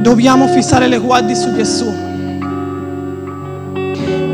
Dobbiamo 0.00 0.48
fissare 0.48 0.88
le 0.88 0.98
guardie 0.98 1.34
su 1.34 1.54
Gesù. 1.54 1.92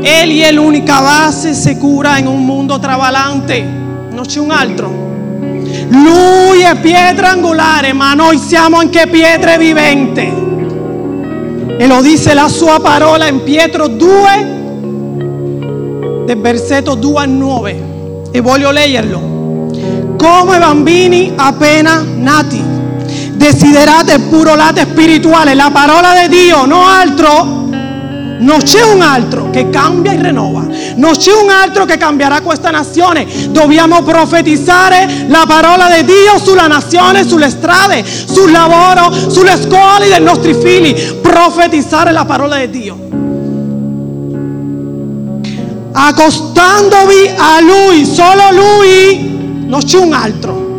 Egli 0.01 0.41
è 0.41 0.51
l'unica 0.53 1.01
base 1.01 1.53
sicura 1.53 2.17
in 2.17 2.27
un 2.27 2.45
mondo 2.45 2.79
trabalante, 2.79 3.61
non 3.61 4.23
c'è 4.25 4.39
un 4.39 4.51
altro. 4.51 5.09
Lui 5.89 6.61
è 6.61 6.79
pietra 6.79 7.31
angolare, 7.31 7.91
ma 7.91 8.13
noi 8.13 8.37
siamo 8.37 8.77
anche 8.77 9.07
pietre 9.07 9.57
viventi. 9.57 10.50
E 11.77 11.87
lo 11.87 12.01
dice 12.01 12.33
la 12.33 12.47
sua 12.47 12.79
parola 12.79 13.27
in 13.27 13.43
Pietro 13.43 13.87
2, 13.87 14.59
del 16.25 16.39
versetto 16.39 16.95
2 16.95 17.21
a 17.21 17.25
9. 17.25 17.89
E 18.31 18.39
voglio 18.41 18.71
leggerlo. 18.71 19.19
Come 20.17 20.59
bambini 20.59 21.33
appena 21.35 22.03
nati, 22.03 22.61
desiderate 23.33 24.13
il 24.13 24.21
puro 24.21 24.55
lato 24.55 24.81
spirituale, 24.81 25.53
la 25.55 25.69
parola 25.71 26.13
di 26.25 26.27
Dio, 26.43 26.65
no 26.65 26.85
altro. 26.85 27.60
Non 28.41 28.59
c'è 28.63 28.81
un 28.81 29.01
altro 29.01 29.49
che 29.51 29.69
cambia 29.69 30.13
e 30.13 30.21
rinnova. 30.21 30.65
Non 30.95 31.11
c'è 31.15 31.31
un 31.31 31.49
altro 31.49 31.85
che 31.85 31.97
cambierà 31.97 32.41
questa 32.41 32.71
nazione. 32.71 33.27
Dobbiamo 33.49 34.01
profetizzare 34.01 35.25
la 35.27 35.43
parola 35.47 35.87
di 35.95 36.05
Dio 36.05 36.39
sulla 36.43 36.65
nazione, 36.65 37.27
sulle 37.27 37.49
strade, 37.49 38.03
sul 38.03 38.49
lavoro, 38.51 39.13
sulle 39.29 39.59
scuole 39.61 40.07
dei 40.07 40.21
nostri 40.21 40.55
figli. 40.55 41.13
Profetizzare 41.21 42.11
la 42.11 42.25
parola 42.25 42.57
di 42.57 42.69
Dio. 42.69 43.09
Accostandovi 45.91 47.29
a 47.37 47.61
Lui, 47.61 48.05
solo 48.05 48.49
Lui, 48.53 49.65
non 49.67 49.83
c'è 49.83 49.99
un 49.99 50.13
altro. 50.13 50.69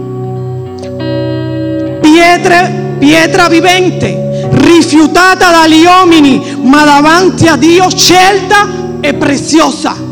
Pietre, 2.00 2.96
pietra 2.98 3.48
vivente, 3.48 4.31
rifiutata 4.52 5.50
dagli 5.50 5.84
uomini, 5.84 6.56
ma 6.62 6.84
davanti 6.84 7.46
a 7.48 7.56
Dio 7.56 7.88
scelta 7.90 8.68
e 9.00 9.14
preziosa. 9.14 10.10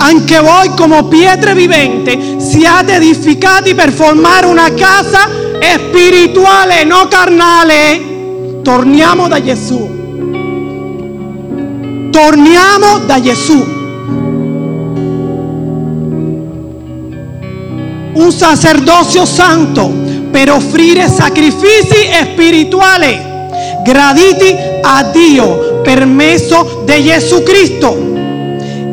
Anche 0.00 0.38
voi 0.38 0.70
come 0.76 1.04
pietre 1.04 1.54
viventi 1.54 2.36
siate 2.38 2.94
edificati 2.94 3.74
per 3.74 3.90
formare 3.92 4.46
una 4.46 4.72
casa 4.72 5.28
spirituale, 5.76 6.84
non 6.84 7.08
carnale. 7.08 8.60
Torniamo 8.62 9.28
da 9.28 9.42
Gesù. 9.42 9.96
Torniamo 12.10 12.98
da 13.06 13.20
Gesù. 13.20 13.76
Un 18.14 18.32
sacerdozio 18.32 19.24
santo 19.24 19.92
per 20.30 20.50
offrire 20.50 21.08
sacrifici 21.08 22.08
spirituali 22.32 23.26
graditi 23.82 24.54
a 24.82 25.02
Dio 25.04 25.80
per 25.82 26.04
mezzo 26.04 26.82
di 26.84 27.02
Gesù 27.02 27.42
Cristo. 27.42 27.96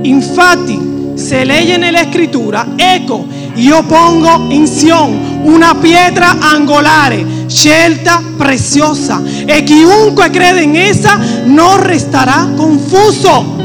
Infatti, 0.03 1.13
se 1.15 1.43
legge 1.43 1.77
nella 1.77 2.05
scrittura, 2.09 2.67
ecco, 2.75 3.25
io 3.55 3.83
pongo 3.83 4.47
in 4.49 4.67
Sion 4.67 5.41
una 5.43 5.75
pietra 5.75 6.37
angolare, 6.39 7.25
scelta 7.47 8.21
preziosa, 8.37 9.21
e 9.45 9.63
chiunque 9.63 10.29
crede 10.29 10.61
in 10.61 10.75
essa 10.75 11.19
non 11.45 11.81
resterà 11.81 12.49
confuso. 12.55 13.63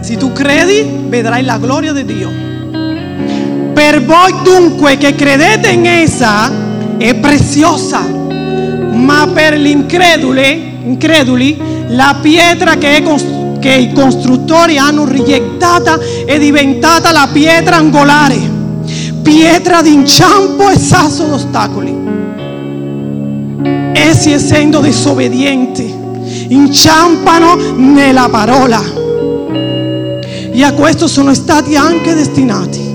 Se 0.00 0.16
tu 0.16 0.32
credi, 0.32 0.86
vedrai 1.08 1.42
la 1.44 1.58
gloria 1.58 1.92
di 1.92 2.04
Dio. 2.04 2.53
Per 3.74 4.04
voi 4.04 4.34
dunque 4.42 4.96
che 4.96 5.14
credete 5.14 5.68
in 5.70 5.84
essa, 5.84 6.50
è 6.96 7.14
preziosa 7.14 8.22
ma 8.94 9.28
per 9.32 9.58
gli 9.58 9.68
increduli, 9.68 11.56
la 11.88 12.16
pietra 12.20 12.76
che, 12.76 13.02
cons- 13.02 13.58
che, 13.58 13.74
i 13.74 13.92
costruttori 13.92 14.78
hanno 14.78 15.04
rigettata 15.04 15.98
è 16.24 16.38
diventata 16.38 17.12
la 17.12 17.28
pietra 17.30 17.76
angolare, 17.76 18.38
pietra 19.22 19.82
d'inciampo 19.82 20.70
e 20.70 20.78
sasso 20.78 21.24
d'ostacoli. 21.24 22.02
Essi 23.92 24.32
essendo 24.32 24.80
disobbedienti, 24.80 25.94
inciampano 26.48 27.56
nella 27.76 28.28
parola 28.28 28.82
e 30.50 30.62
a 30.62 30.72
questo 30.72 31.06
sono 31.08 31.34
stati 31.34 31.76
anche 31.76 32.14
destinati. 32.14 32.93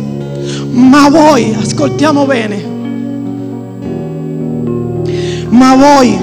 Ma 0.72 1.10
voi, 1.10 1.56
ascoltiamo 1.60 2.26
bene, 2.26 2.64
ma 5.50 5.76
voi 5.76 6.18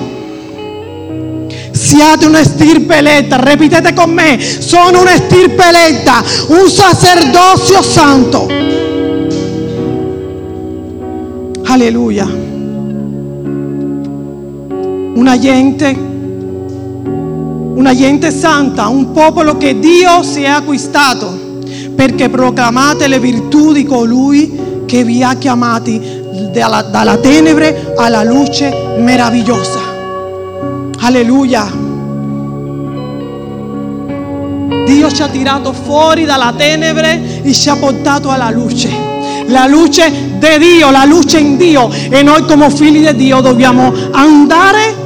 siate 1.72 2.26
una 2.26 2.42
stirpe 2.42 2.96
eletta, 2.96 3.37
ripetete 3.37 3.92
con 3.92 4.11
me, 4.11 4.38
sono 4.40 5.02
una 5.02 5.14
stirpe 5.16 5.62
eletta, 5.68 6.22
un 6.48 6.68
sacerdozio 6.68 7.82
santo. 7.82 8.46
Alleluia. 11.64 12.44
Una 15.14 15.38
gente, 15.38 15.96
una 17.74 17.94
gente 17.94 18.30
santa, 18.30 18.88
un 18.88 19.12
popolo 19.12 19.56
che 19.56 19.78
Dio 19.78 20.22
si 20.22 20.42
è 20.42 20.48
acquistato 20.48 21.45
perché 21.96 22.28
proclamate 22.28 23.09
le 23.09 23.18
virtù 23.18 23.72
di 23.72 23.85
colui 23.85 24.85
che 24.87 25.02
vi 25.02 25.22
ha 25.22 25.35
chiamati 25.35 26.24
dalla, 26.52 26.82
dalla 26.82 27.16
tenebre 27.16 27.94
alla 27.96 28.22
luce 28.22 28.94
meravigliosa. 28.98 29.80
Alleluia. 31.00 31.85
Dio 34.85 35.11
ci 35.11 35.22
ha 35.22 35.28
tirato 35.28 35.72
fuori 35.72 36.24
dalla 36.24 36.54
tenebre 36.56 37.42
e 37.42 37.52
ci 37.52 37.68
ha 37.68 37.76
portato 37.76 38.30
alla 38.30 38.50
luce. 38.50 38.88
La 39.46 39.66
luce 39.66 40.11
di 40.38 40.59
Dio, 40.59 40.90
la 40.90 41.04
luce 41.04 41.38
in 41.38 41.56
Dio. 41.56 41.90
E 42.11 42.22
noi 42.22 42.44
come 42.44 42.70
figli 42.70 43.04
di 43.06 43.16
Dio 43.16 43.40
dobbiamo 43.40 43.92
andare 44.12 45.04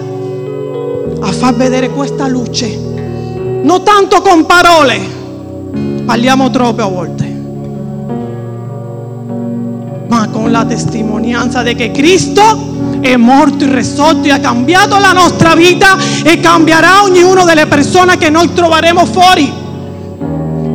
a 1.20 1.33
far 1.33 1.55
vedere 1.55 1.90
questa 1.90 2.26
luce. 2.26 2.66
Non 3.62 3.83
tanto 3.85 4.20
con 4.22 4.46
parole, 4.46 5.20
parliamo 6.11 6.51
troppo 6.51 6.83
a 6.83 6.88
volte 6.88 7.25
ma 10.09 10.29
con 10.29 10.51
la 10.51 10.64
testimonianza 10.64 11.62
di 11.62 11.77
che 11.77 11.92
Cristo 11.92 12.99
è 13.01 13.14
morto 13.14 13.64
e 13.64 13.73
risorto 13.73 14.27
e 14.27 14.33
ha 14.33 14.40
cambiato 14.40 14.99
la 14.99 15.12
nostra 15.12 15.55
vita 15.55 15.96
e 16.25 16.40
cambierà 16.40 17.05
ognuno 17.05 17.44
delle 17.44 17.66
persone 17.66 18.18
che 18.18 18.29
noi 18.29 18.53
troveremo 18.53 19.07
fuori. 19.07 19.53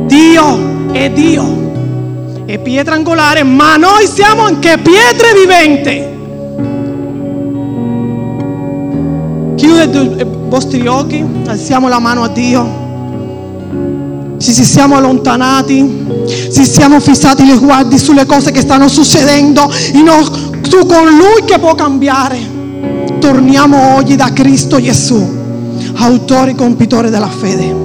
Dio 0.06 0.92
è 0.92 1.10
Dio, 1.10 2.44
è 2.46 2.58
pietra 2.58 2.94
angolare, 2.94 3.42
ma 3.42 3.76
noi 3.76 4.06
siamo 4.06 4.40
anche 4.40 4.78
pietre 4.78 5.34
viventi. 5.34 6.14
Chiudete 9.54 9.98
i 9.98 10.26
vostri 10.48 10.86
occhi, 10.86 11.22
alziamo 11.46 11.88
la 11.88 11.98
mano 11.98 12.22
a 12.22 12.28
Dio. 12.28 12.85
Ci 14.38 14.52
siamo 14.64 14.96
allontanati, 14.96 16.06
se 16.50 16.64
siamo 16.64 17.00
fissati 17.00 17.44
gli 17.44 17.54
sguardi 17.54 17.98
sulle 17.98 18.26
cose 18.26 18.50
che 18.50 18.60
stanno 18.60 18.88
succedendo, 18.88 19.70
su 19.70 20.86
con 20.86 21.08
Lui 21.08 21.44
che 21.44 21.58
può 21.58 21.74
cambiare. 21.74 22.54
Torniamo 23.18 23.96
oggi 23.96 24.14
da 24.14 24.32
Cristo 24.32 24.80
Gesù, 24.80 25.26
autore 25.94 26.50
e 26.50 26.54
compitore 26.54 27.10
della 27.10 27.28
fede. 27.28 27.84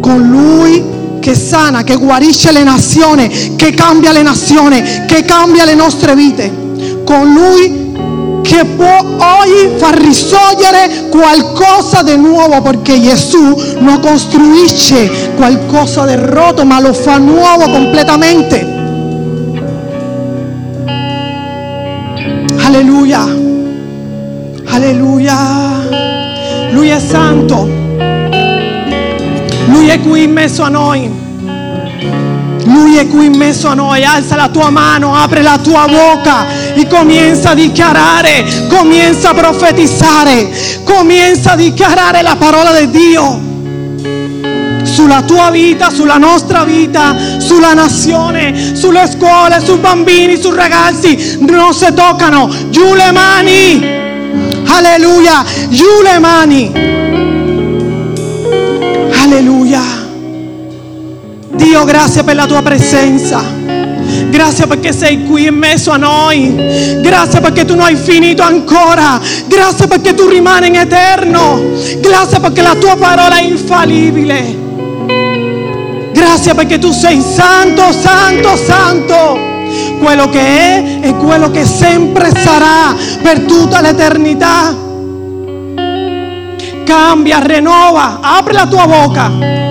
Con 0.00 0.28
Lui 0.28 0.94
che 1.20 1.34
sana, 1.34 1.82
che 1.84 1.96
guarisce 1.96 2.52
le 2.52 2.62
nazioni, 2.62 3.54
che 3.56 3.72
cambia 3.72 4.12
le 4.12 4.22
nazioni, 4.22 4.82
che 5.06 5.24
cambia 5.24 5.64
le 5.64 5.74
nostre 5.74 6.14
vite. 6.14 6.64
Con 7.04 7.32
Lui 7.32 7.85
che 8.46 8.64
può 8.64 8.86
oggi 8.86 9.76
far 9.76 9.98
risorgere 9.98 11.08
qualcosa 11.10 12.02
di 12.02 12.16
nuovo 12.16 12.62
perché 12.62 13.00
Gesù 13.00 13.76
non 13.78 13.98
costruisce 14.00 15.32
qualcosa 15.34 16.06
di 16.06 16.14
rotto 16.16 16.64
ma 16.64 16.80
lo 16.80 16.92
fa 16.92 17.18
nuovo 17.18 17.68
completamente. 17.68 18.74
Alleluia, 22.64 23.22
alleluia. 24.66 25.34
Lui 26.70 26.88
è 26.88 27.00
santo, 27.00 27.68
Lui 29.66 29.88
è 29.88 30.00
qui 30.00 30.24
in 30.24 30.32
mezzo 30.32 30.62
a 30.62 30.68
noi. 30.68 31.24
Lui 32.64 32.96
è 32.96 33.06
qui 33.06 33.26
in 33.26 33.36
mezzo 33.36 33.68
a 33.68 33.74
noi, 33.74 34.04
alza 34.04 34.34
la 34.34 34.48
tua 34.48 34.70
mano, 34.70 35.14
apre 35.14 35.42
la 35.42 35.58
tua 35.58 35.86
bocca 35.86 36.65
e 36.76 36.86
comienza 36.86 37.50
a 37.50 37.54
dichiarare, 37.54 38.44
comienza 38.68 39.30
a 39.30 39.34
profetizzare, 39.34 40.50
comienza 40.84 41.52
a 41.52 41.56
dichiarare 41.56 42.20
la 42.20 42.36
parola 42.36 42.78
di 42.78 42.90
Dio 42.90 43.46
sulla 44.86 45.22
tua 45.22 45.50
vita, 45.50 45.90
sulla 45.90 46.16
nostra 46.16 46.64
vita, 46.64 47.14
sulla 47.38 47.74
nazione, 47.74 48.74
sulle 48.74 49.08
scuole, 49.10 49.60
sui 49.62 49.78
bambini, 49.78 50.40
sui 50.40 50.54
ragazzi. 50.54 51.38
Non 51.40 51.74
si 51.74 51.86
toccano. 51.92 52.48
Giù 52.70 52.94
le 52.94 53.10
mani. 53.12 53.84
Alleluia. 54.66 55.44
Giù 55.68 56.02
le 56.02 56.18
mani. 56.18 56.72
Alleluia. 59.22 59.82
Dio, 61.52 61.84
grazie 61.84 62.22
per 62.22 62.36
la 62.36 62.46
tua 62.46 62.62
presenza. 62.62 63.65
Grazie 64.30 64.66
perché 64.66 64.92
sei 64.92 65.24
qui 65.24 65.46
in 65.46 65.54
mezzo 65.54 65.90
a 65.90 65.96
noi. 65.96 66.54
Grazie 67.00 67.40
perché 67.40 67.64
tu 67.64 67.74
non 67.74 67.86
hai 67.86 67.96
finito 67.96 68.42
ancora. 68.42 69.20
Grazie 69.46 69.86
perché 69.86 70.14
tu 70.14 70.28
rimani 70.28 70.68
in 70.68 70.76
eterno. 70.76 71.60
Grazie 71.98 72.40
perché 72.40 72.62
la 72.62 72.74
tua 72.74 72.96
parola 72.96 73.36
è 73.36 73.42
infallibile. 73.42 74.64
Grazie 76.12 76.54
perché 76.54 76.78
tu 76.78 76.92
sei 76.92 77.20
santo, 77.20 77.92
santo, 77.92 78.56
santo. 78.56 79.38
Quello 79.98 80.28
che 80.28 80.40
è 80.40 80.98
e 81.02 81.14
quello 81.16 81.50
che 81.50 81.64
sempre 81.64 82.30
sarà 82.34 82.94
per 83.22 83.40
tutta 83.40 83.80
l'eternità. 83.80 84.74
Cambia, 86.84 87.38
rinnova, 87.40 88.20
apri 88.20 88.52
la 88.54 88.66
tua 88.66 88.86
bocca. 88.86 89.65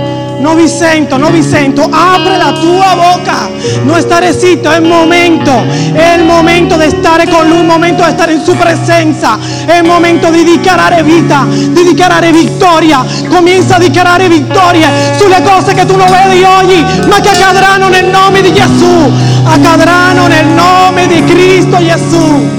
Non 0.45 0.57
vi 0.57 0.67
sento, 0.67 1.17
non 1.17 1.31
vi 1.31 1.41
sento. 1.41 1.89
Apre 1.89 2.37
la 2.37 2.51
tua 2.51 2.93
bocca. 2.93 3.49
Non 3.81 3.99
stare 3.99 4.31
zitto, 4.31 4.69
è 4.69 4.77
il 4.77 4.85
momento. 4.85 5.65
È 5.91 6.13
il 6.19 6.23
momento 6.23 6.77
di 6.77 6.87
stare 6.87 7.27
con 7.27 7.47
Lui, 7.47 7.61
il 7.61 7.65
momento 7.65 8.03
di 8.03 8.11
stare 8.11 8.33
in 8.33 8.43
Sua 8.43 8.53
presenza. 8.53 9.39
È 9.65 9.77
il 9.77 9.85
momento 9.85 10.29
di 10.29 10.43
dichiarare 10.43 11.01
vita, 11.01 11.47
di 11.49 11.83
dichiarare 11.83 12.31
vittoria. 12.31 13.03
Comienza 13.27 13.77
a 13.77 13.79
dichiarare 13.79 14.27
vittorie 14.27 14.87
sulle 15.17 15.41
cose 15.41 15.73
che 15.73 15.83
tu 15.83 15.95
non 15.95 16.11
vedi 16.11 16.43
oggi, 16.43 16.85
ma 17.07 17.19
che 17.19 17.29
accadranno 17.29 17.87
nel 17.87 18.05
nome 18.05 18.41
di 18.41 18.53
Gesù. 18.53 19.11
Accadranno 19.45 20.27
nel 20.27 20.45
nome 20.45 21.07
di 21.07 21.23
Cristo 21.23 21.77
Gesù. 21.83 22.49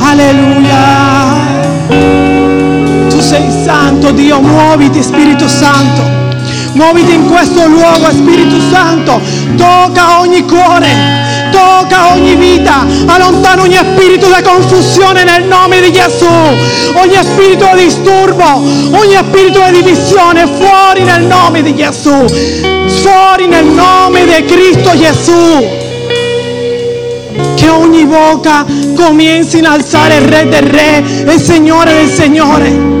Alleluia 0.00 1.31
sei 3.32 3.50
santo, 3.64 4.10
Dio, 4.10 4.40
muoviti 4.40 5.02
Spirito 5.02 5.48
Santo. 5.48 6.20
Muoviti 6.74 7.14
in 7.14 7.30
questo 7.30 7.66
luogo, 7.66 8.10
Spirito 8.10 8.56
Santo. 8.70 9.18
Tocca 9.56 10.20
ogni 10.20 10.44
cuore, 10.44 11.48
tocca 11.50 12.12
ogni 12.12 12.34
vita, 12.34 12.84
allontana 13.06 13.62
ogni 13.62 13.76
spirito 13.76 14.26
di 14.26 14.42
confusione 14.42 15.24
nel 15.24 15.44
nome 15.44 15.80
di 15.80 15.90
Gesù, 15.92 16.26
ogni 16.26 17.16
spirito 17.22 17.70
di 17.74 17.84
disturbo, 17.84 18.44
ogni 18.44 19.16
spirito 19.26 19.62
di 19.70 19.82
divisione, 19.82 20.46
fuori 20.46 21.02
nel 21.02 21.22
nome 21.22 21.62
di 21.62 21.74
Gesù, 21.74 22.26
fuori 22.86 23.46
nel 23.46 23.64
nome 23.64 24.26
di 24.26 24.44
Cristo 24.44 24.90
Gesù. 24.94 25.80
Che 27.54 27.68
ogni 27.68 28.04
bocca 28.04 28.66
comienzi 28.94 29.58
a 29.60 29.72
alzare 29.72 30.16
il 30.16 30.22
Re 30.22 30.48
del 30.48 30.62
Re, 30.62 31.04
il 31.32 31.40
Signore 31.40 31.94
del 31.94 32.10
Signore. 32.10 32.92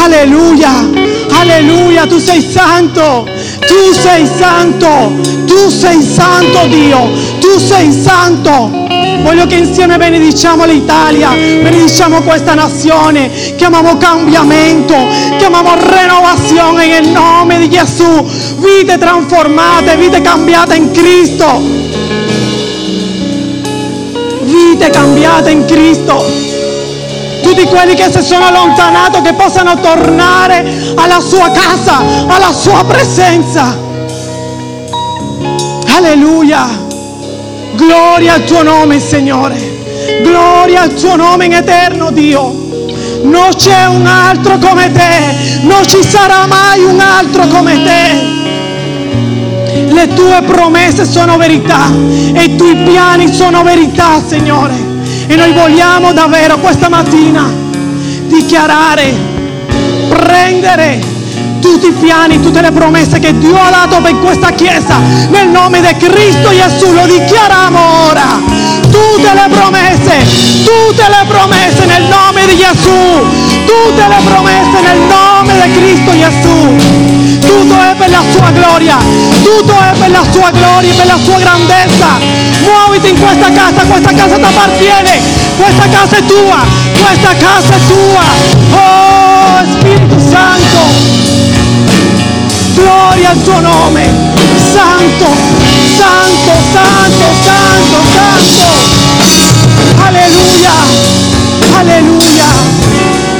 Alleluia, 0.00 0.88
alleluia, 1.30 2.06
tu 2.06 2.18
sei 2.18 2.40
santo, 2.40 3.28
tu 3.66 3.92
sei 3.92 4.26
santo, 4.26 5.12
tu 5.44 5.68
sei 5.68 6.00
santo 6.00 6.66
Dio, 6.68 7.10
tu 7.40 7.58
sei 7.58 7.92
santo. 7.92 8.86
Voglio 9.22 9.46
che 9.46 9.56
insieme 9.56 9.98
benediciamo 9.98 10.64
l'Italia, 10.64 11.30
benediciamo 11.30 12.22
questa 12.22 12.54
nazione, 12.54 13.28
chiamiamo 13.56 13.96
cambiamento, 13.96 14.94
chiamiamo 15.36 15.74
rinnovazione 15.74 16.86
nel 16.86 17.08
nome 17.08 17.58
di 17.58 17.68
Gesù, 17.68 18.24
vite 18.58 18.98
trasformate, 18.98 19.96
vite 19.96 20.20
cambiate 20.20 20.76
in 20.76 20.92
Cristo, 20.92 21.60
vite 24.42 24.90
cambiate 24.90 25.50
in 25.50 25.64
Cristo 25.64 26.57
tutti 27.48 27.64
quelli 27.64 27.94
che 27.94 28.10
si 28.10 28.22
sono 28.22 28.44
allontanato 28.44 29.22
che 29.22 29.32
possano 29.32 29.80
tornare 29.80 30.92
alla 30.96 31.18
sua 31.18 31.50
casa, 31.50 31.98
alla 32.26 32.52
sua 32.52 32.84
presenza. 32.84 33.74
Alleluia. 35.96 36.86
Gloria 37.72 38.34
al 38.34 38.44
tuo 38.44 38.62
nome, 38.62 39.00
Signore. 39.00 39.76
Gloria 40.22 40.82
al 40.82 40.92
tuo 40.92 41.16
nome 41.16 41.46
in 41.46 41.54
eterno, 41.54 42.10
Dio. 42.10 42.66
Non 43.22 43.54
c'è 43.56 43.86
un 43.86 44.04
altro 44.06 44.58
come 44.58 44.92
te, 44.92 45.62
non 45.62 45.86
ci 45.86 46.06
sarà 46.06 46.46
mai 46.46 46.84
un 46.84 47.00
altro 47.00 47.46
come 47.46 47.82
te. 47.82 48.36
Le 49.90 50.08
tue 50.14 50.42
promesse 50.46 51.06
sono 51.06 51.38
verità 51.38 51.90
e 52.32 52.42
i 52.42 52.56
tuoi 52.56 52.76
piani 52.76 53.32
sono 53.32 53.62
verità, 53.62 54.22
Signore. 54.24 54.87
E 55.30 55.36
noi 55.36 55.52
vogliamo 55.52 56.12
davvero 56.14 56.56
questa 56.58 56.88
mattina 56.88 57.44
dichiarare, 58.28 59.14
prendere 60.08 61.00
tutti 61.60 61.88
i 61.88 61.92
piani, 61.92 62.40
tutte 62.40 62.62
le 62.62 62.72
promesse 62.72 63.18
che 63.18 63.36
Dio 63.36 63.54
ha 63.60 63.68
dato 63.68 64.00
per 64.00 64.18
questa 64.20 64.52
chiesa. 64.52 64.96
Nel 65.28 65.48
nome 65.48 65.82
di 65.82 65.94
Cristo 65.98 66.48
Gesù 66.48 66.92
lo 66.92 67.04
dichiariamo 67.06 68.06
ora. 68.08 68.40
Tutte 68.80 69.34
le 69.34 69.48
promesse, 69.50 70.24
tutte 70.64 71.06
le 71.08 71.24
promesse 71.28 71.84
nel 71.84 72.04
nome 72.04 72.46
di 72.46 72.56
Gesù. 72.56 73.46
Tutte 73.66 74.08
le 74.08 74.20
promesse 74.24 74.80
nel 74.80 74.98
nome 74.98 75.52
di 75.62 75.72
Cristo 75.72 76.10
Gesù 76.12 77.28
tutto 77.48 77.80
è 77.80 77.94
per 77.96 78.10
la 78.10 78.22
sua 78.30 78.50
gloria, 78.50 78.96
tutto 79.42 79.72
è 79.72 79.98
per 79.98 80.10
la 80.10 80.22
sua 80.30 80.50
gloria, 80.50 80.94
per 80.94 81.06
la 81.06 81.18
sua 81.22 81.38
grandezza. 81.38 82.06
Muoviti 82.68 83.08
in 83.08 83.18
questa 83.18 83.50
casa, 83.50 83.82
questa 83.86 84.12
casa 84.12 84.36
ti 84.36 84.42
appartiene, 84.42 85.18
questa 85.56 85.88
casa 85.88 86.16
è 86.16 86.24
tua, 86.26 86.60
questa 87.00 87.34
casa 87.34 87.74
è 87.74 87.78
tua. 87.86 88.24
Oh 88.76 89.64
Spirito 89.72 90.18
Santo, 90.18 90.80
gloria 92.74 93.30
al 93.30 93.42
tuo 93.42 93.60
nome, 93.60 94.12
Santo, 94.70 95.26
Santo, 95.96 96.52
Santo, 96.70 97.24
Santo, 97.42 97.98
Santo. 98.12 98.66
Alleluia, 100.04 100.72
alleluia. 101.72 102.46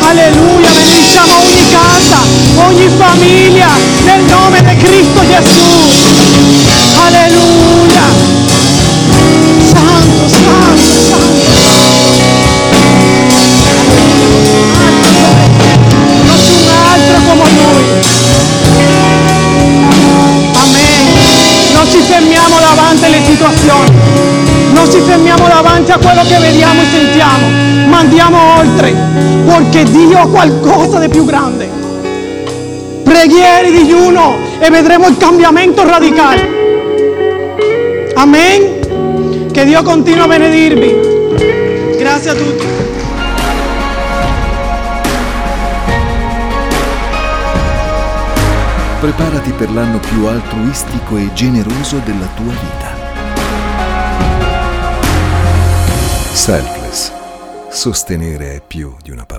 Alleluia, 0.09 0.71
benediciamo 0.73 1.35
ogni 1.37 1.65
casa, 1.71 2.17
ogni 2.67 2.89
famiglia, 2.97 3.69
nel 4.05 4.23
nome 4.23 4.63
di 4.63 4.77
Cristo 4.77 5.21
Gesù. 5.27 6.08
Perché 29.71 29.85
Dio 29.91 30.19
ha 30.19 30.27
qualcosa 30.27 30.99
di 30.99 31.09
più 31.09 31.27
grande. 31.27 31.69
Preghiere, 33.05 33.71
digiuno 33.71 34.37
e 34.59 34.71
vedremo 34.71 35.09
il 35.09 35.19
cambiamento 35.19 35.85
radicale. 35.85 36.57
Amen. 38.15 39.51
Che 39.53 39.65
Dio 39.65 39.83
continua 39.83 40.25
a 40.25 40.29
benedirvi. 40.29 41.97
Grazie 41.99 42.31
a 42.31 42.35
tutti. 42.35 42.67
Preparati 49.01 49.53
per 49.53 49.71
l'anno 49.71 50.01
più 50.01 50.25
altruistico 50.25 51.19
e 51.19 51.31
generoso 51.35 52.01
della 52.05 52.29
tua 52.35 52.53
vita. 52.53 52.97
Selfless 56.33 57.17
Sostenere 57.71 58.57
è 58.57 58.63
più 58.67 58.97
di 59.01 59.11
una 59.11 59.25
parola. 59.25 59.38